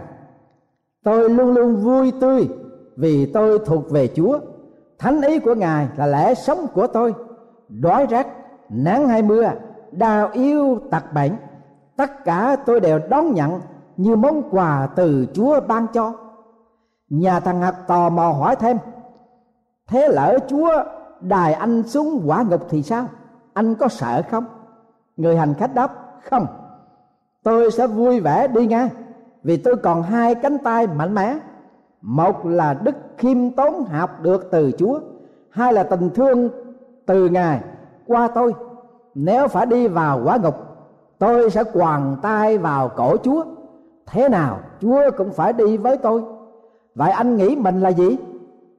tôi 1.03 1.29
luôn 1.29 1.53
luôn 1.53 1.75
vui 1.75 2.13
tươi 2.21 2.49
vì 2.97 3.25
tôi 3.25 3.59
thuộc 3.65 3.91
về 3.91 4.07
chúa. 4.07 4.39
Thánh 4.99 5.21
ý 5.21 5.39
của 5.39 5.55
ngài 5.55 5.87
là 5.97 6.05
lẽ 6.05 6.33
sống 6.33 6.67
của 6.73 6.87
tôi. 6.87 7.13
Đói 7.69 8.05
rách 8.05 8.27
nắng 8.69 9.07
hay 9.07 9.21
mưa, 9.21 9.51
đau 9.91 10.29
yếu 10.33 10.79
tật 10.91 11.13
bệnh 11.13 11.35
tất 11.99 12.25
cả 12.25 12.57
tôi 12.65 12.79
đều 12.79 12.99
đón 13.09 13.33
nhận 13.33 13.61
như 13.97 14.15
món 14.15 14.49
quà 14.51 14.87
từ 14.95 15.25
chúa 15.33 15.59
ban 15.67 15.87
cho. 15.93 16.13
Nhà 17.09 17.39
thằng 17.39 17.61
học 17.61 17.75
tò 17.87 18.09
mò 18.09 18.31
hỏi 18.31 18.55
thêm 18.55 18.77
thế 19.89 20.07
lỡ 20.07 20.37
chúa 20.47 20.83
đài 21.21 21.53
anh 21.53 21.83
xuống 21.83 22.23
quả 22.25 22.43
ngục 22.49 22.61
thì 22.69 22.83
sao? 22.83 23.05
Anh 23.53 23.75
có 23.75 23.87
sợ 23.87 24.21
không? 24.31 24.45
Người 25.17 25.37
hành 25.37 25.53
khách 25.53 25.75
đáp, 25.75 25.91
không. 26.29 26.47
Tôi 27.43 27.71
sẽ 27.71 27.87
vui 27.87 28.19
vẻ 28.19 28.47
đi 28.47 28.67
ngay 28.67 28.89
vì 29.43 29.57
tôi 29.57 29.75
còn 29.75 30.01
hai 30.01 30.35
cánh 30.35 30.57
tay 30.57 30.87
mạnh 30.87 31.15
mẽ. 31.15 31.37
Một 32.01 32.45
là 32.45 32.73
đức 32.73 32.95
khiêm 33.17 33.51
tốn 33.51 33.85
học 33.85 34.21
được 34.21 34.47
từ 34.51 34.71
chúa, 34.77 34.99
hai 35.49 35.73
là 35.73 35.83
tình 35.83 36.09
thương 36.09 36.49
từ 37.05 37.29
ngài 37.29 37.61
qua 38.07 38.27
tôi. 38.27 38.53
Nếu 39.15 39.47
phải 39.47 39.65
đi 39.65 39.87
vào 39.87 40.21
quả 40.25 40.37
ngục, 40.37 40.55
tôi 41.19 41.49
sẽ 41.49 41.63
quàng 41.63 42.17
tay 42.21 42.57
vào 42.57 42.89
cổ 42.89 43.17
chúa. 43.23 43.43
Thế 44.05 44.29
nào 44.29 44.59
chúa 44.81 45.01
cũng 45.17 45.31
phải 45.31 45.53
đi 45.53 45.77
với 45.77 45.97
tôi. 45.97 46.23
Vậy 46.95 47.11
anh 47.11 47.35
nghĩ 47.35 47.55
mình 47.55 47.81
là 47.81 47.89
gì? 47.89 48.17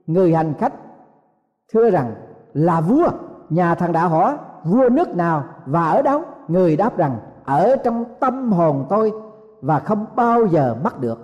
Người 0.07 0.35
hành 0.35 0.55
khách 0.59 0.73
thưa 1.73 1.91
rằng 1.91 2.15
là 2.55 2.81
vua, 2.81 3.09
nhà 3.51 3.75
thằng 3.75 3.93
đã 3.93 4.07
hỏi, 4.07 4.37
vua 4.65 4.89
nước 4.89 5.17
nào 5.17 5.45
và 5.67 5.91
ở 5.91 6.03
đâu? 6.03 6.23
Người 6.49 6.77
đáp 6.77 6.97
rằng, 6.97 7.17
ở 7.45 7.77
trong 7.77 8.05
tâm 8.21 8.53
hồn 8.53 8.87
tôi 8.89 9.13
và 9.61 9.79
không 9.79 10.07
bao 10.17 10.47
giờ 10.47 10.77
mất 10.85 11.01
được. 11.01 11.19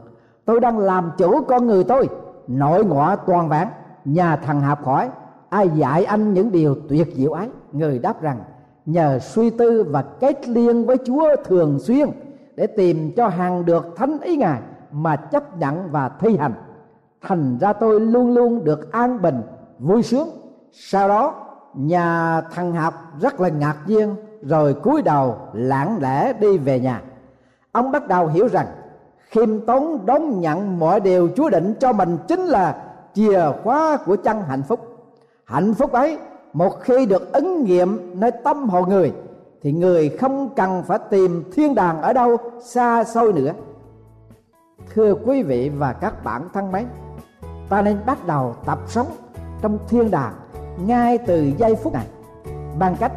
Tôi 0.44 0.60
đang 0.60 0.78
làm 0.78 1.10
chủ 1.18 1.44
con 1.44 1.66
người 1.66 1.84
tôi. 1.84 2.08
Nội 2.48 2.84
ngoại 2.84 3.16
toàn 3.26 3.48
vẹn 3.48 3.68
nhà 4.04 4.36
thằng 4.36 4.60
hạp 4.60 4.84
hỏi, 4.84 5.10
ai 5.48 5.68
dạy 5.68 6.04
anh 6.04 6.34
những 6.34 6.52
điều 6.52 6.76
tuyệt 6.88 7.08
diệu 7.14 7.32
ấy? 7.32 7.48
Người 7.72 7.98
đáp 7.98 8.22
rằng, 8.22 8.38
nhờ 8.86 9.18
suy 9.18 9.50
tư 9.50 9.84
và 9.90 10.02
kết 10.02 10.48
liên 10.48 10.86
với 10.86 10.96
chúa 11.06 11.36
thường 11.44 11.78
xuyên 11.78 12.08
để 12.56 12.66
tìm 12.66 13.12
cho 13.16 13.28
hàng 13.28 13.64
được 13.64 13.96
thánh 13.96 14.20
ý 14.20 14.36
ngài 14.36 14.60
mà 14.92 15.16
chấp 15.16 15.58
nhận 15.58 15.90
và 15.90 16.08
thi 16.08 16.36
hành. 16.36 16.52
Thành 17.22 17.58
ra 17.60 17.72
tôi 17.72 18.00
luôn 18.00 18.34
luôn 18.34 18.64
được 18.64 18.92
an 18.92 19.22
bình 19.22 19.42
vui 19.78 20.02
sướng. 20.02 20.28
Sau 20.72 21.08
đó, 21.08 21.34
nhà 21.74 22.40
thằng 22.40 22.72
học 22.72 22.94
rất 23.20 23.40
là 23.40 23.48
ngạc 23.48 23.76
nhiên, 23.86 24.16
rồi 24.42 24.74
cúi 24.74 25.02
đầu 25.02 25.36
lặng 25.52 25.98
lẽ 26.00 26.32
đi 26.32 26.58
về 26.58 26.80
nhà. 26.80 27.02
Ông 27.72 27.92
bắt 27.92 28.08
đầu 28.08 28.26
hiểu 28.26 28.48
rằng 28.48 28.66
khiêm 29.30 29.60
tốn 29.60 30.06
đón 30.06 30.40
nhận 30.40 30.78
mọi 30.78 31.00
điều 31.00 31.28
chúa 31.36 31.50
định 31.50 31.74
cho 31.80 31.92
mình 31.92 32.18
chính 32.28 32.40
là 32.40 32.82
chìa 33.14 33.40
khóa 33.62 33.98
của 34.06 34.16
chân 34.16 34.42
hạnh 34.48 34.62
phúc. 34.62 34.80
Hạnh 35.44 35.74
phúc 35.74 35.92
ấy, 35.92 36.18
một 36.52 36.80
khi 36.80 37.06
được 37.06 37.32
ứng 37.32 37.64
nghiệm 37.64 38.20
nơi 38.20 38.30
tâm 38.30 38.68
hồn 38.68 38.88
người, 38.88 39.12
thì 39.62 39.72
người 39.72 40.08
không 40.08 40.54
cần 40.56 40.82
phải 40.82 40.98
tìm 41.10 41.44
thiên 41.52 41.74
đàng 41.74 42.02
ở 42.02 42.12
đâu 42.12 42.36
xa 42.62 43.04
xôi 43.04 43.32
nữa. 43.32 43.52
Thưa 44.94 45.14
quý 45.14 45.42
vị 45.42 45.70
và 45.78 45.92
các 45.92 46.24
bạn 46.24 46.48
thân 46.52 46.72
mến, 46.72 46.86
ta 47.68 47.82
nên 47.82 47.98
bắt 48.06 48.26
đầu 48.26 48.54
tập 48.66 48.78
sống 48.86 49.06
trong 49.62 49.78
thiên 49.88 50.10
đàng 50.10 50.32
ngay 50.78 51.18
từ 51.18 51.52
giây 51.58 51.76
phút 51.76 51.92
này. 51.92 52.06
Bằng 52.78 52.96
cách 53.00 53.12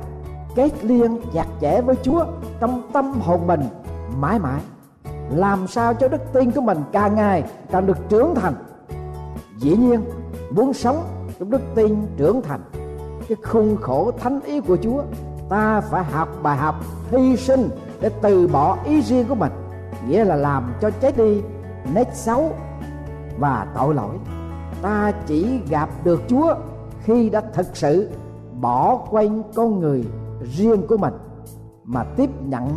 kết 0.55 0.85
liên 0.85 1.19
chặt 1.33 1.45
chẽ 1.61 1.81
với 1.81 1.95
Chúa 2.03 2.25
trong 2.59 2.81
tâm 2.93 3.11
hồn 3.11 3.47
mình 3.47 3.61
mãi 4.17 4.39
mãi. 4.39 4.61
Làm 5.29 5.67
sao 5.67 5.93
cho 5.93 6.07
đức 6.07 6.21
tin 6.33 6.51
của 6.51 6.61
mình 6.61 6.77
càng 6.91 7.15
ngày 7.15 7.43
càng 7.71 7.85
được 7.85 7.97
trưởng 8.09 8.35
thành. 8.35 8.53
Dĩ 9.57 9.75
nhiên, 9.75 10.01
muốn 10.51 10.73
sống 10.73 11.03
trong 11.39 11.49
đức 11.49 11.61
tin 11.75 12.07
trưởng 12.17 12.41
thành, 12.41 12.61
cái 13.29 13.37
khung 13.43 13.77
khổ 13.81 14.11
thánh 14.11 14.41
ý 14.41 14.61
của 14.61 14.77
Chúa, 14.81 15.03
ta 15.49 15.81
phải 15.81 16.03
học 16.03 16.29
bài 16.43 16.57
học 16.57 16.75
hy 17.11 17.37
sinh 17.37 17.69
để 18.01 18.09
từ 18.21 18.47
bỏ 18.47 18.77
ý 18.85 19.01
riêng 19.01 19.25
của 19.29 19.35
mình, 19.35 19.51
nghĩa 20.07 20.23
là 20.23 20.35
làm 20.35 20.73
cho 20.81 20.89
chết 20.89 21.17
đi 21.17 21.41
nết 21.93 22.15
xấu 22.15 22.51
và 23.39 23.67
tội 23.75 23.93
lỗi 23.93 24.15
ta 24.81 25.11
chỉ 25.25 25.59
gặp 25.69 25.89
được 26.03 26.21
Chúa 26.27 26.55
khi 27.03 27.29
đã 27.29 27.41
thực 27.53 27.77
sự 27.77 28.09
bỏ 28.61 28.95
quên 29.09 29.41
con 29.55 29.79
người 29.79 30.05
riêng 30.43 30.87
của 30.87 30.97
mình, 30.97 31.13
mà 31.83 32.03
tiếp 32.03 32.29
nhận 32.45 32.67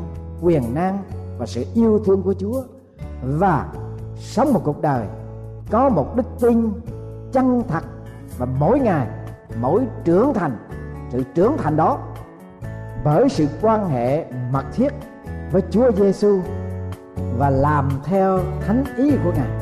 quyền 0.43 0.75
năng 0.75 1.03
và 1.39 1.47
sự 1.47 1.65
yêu 1.75 1.99
thương 2.05 2.23
của 2.23 2.35
Chúa 2.35 2.63
và 3.23 3.69
sống 4.17 4.53
một 4.53 4.61
cuộc 4.65 4.83
đời 4.83 5.07
có 5.71 5.89
một 5.89 6.17
đức 6.17 6.27
tin 6.41 6.73
chân 7.33 7.63
thật 7.69 7.85
và 8.39 8.47
mỗi 8.59 8.81
ngày, 8.81 9.07
mỗi 9.61 9.87
trưởng 10.05 10.35
thành, 10.35 10.57
sự 11.11 11.23
trưởng 11.35 11.57
thành 11.59 11.77
đó 11.77 11.99
bởi 13.05 13.29
sự 13.29 13.47
quan 13.63 13.89
hệ 13.89 14.25
mật 14.53 14.65
thiết 14.73 14.93
với 15.53 15.63
Chúa 15.71 15.93
Giêsu 15.93 16.41
và 17.39 17.51
làm 17.51 17.89
theo 18.05 18.39
thánh 18.67 18.85
ý 18.97 19.11
của 19.25 19.33
Ngài. 19.37 19.62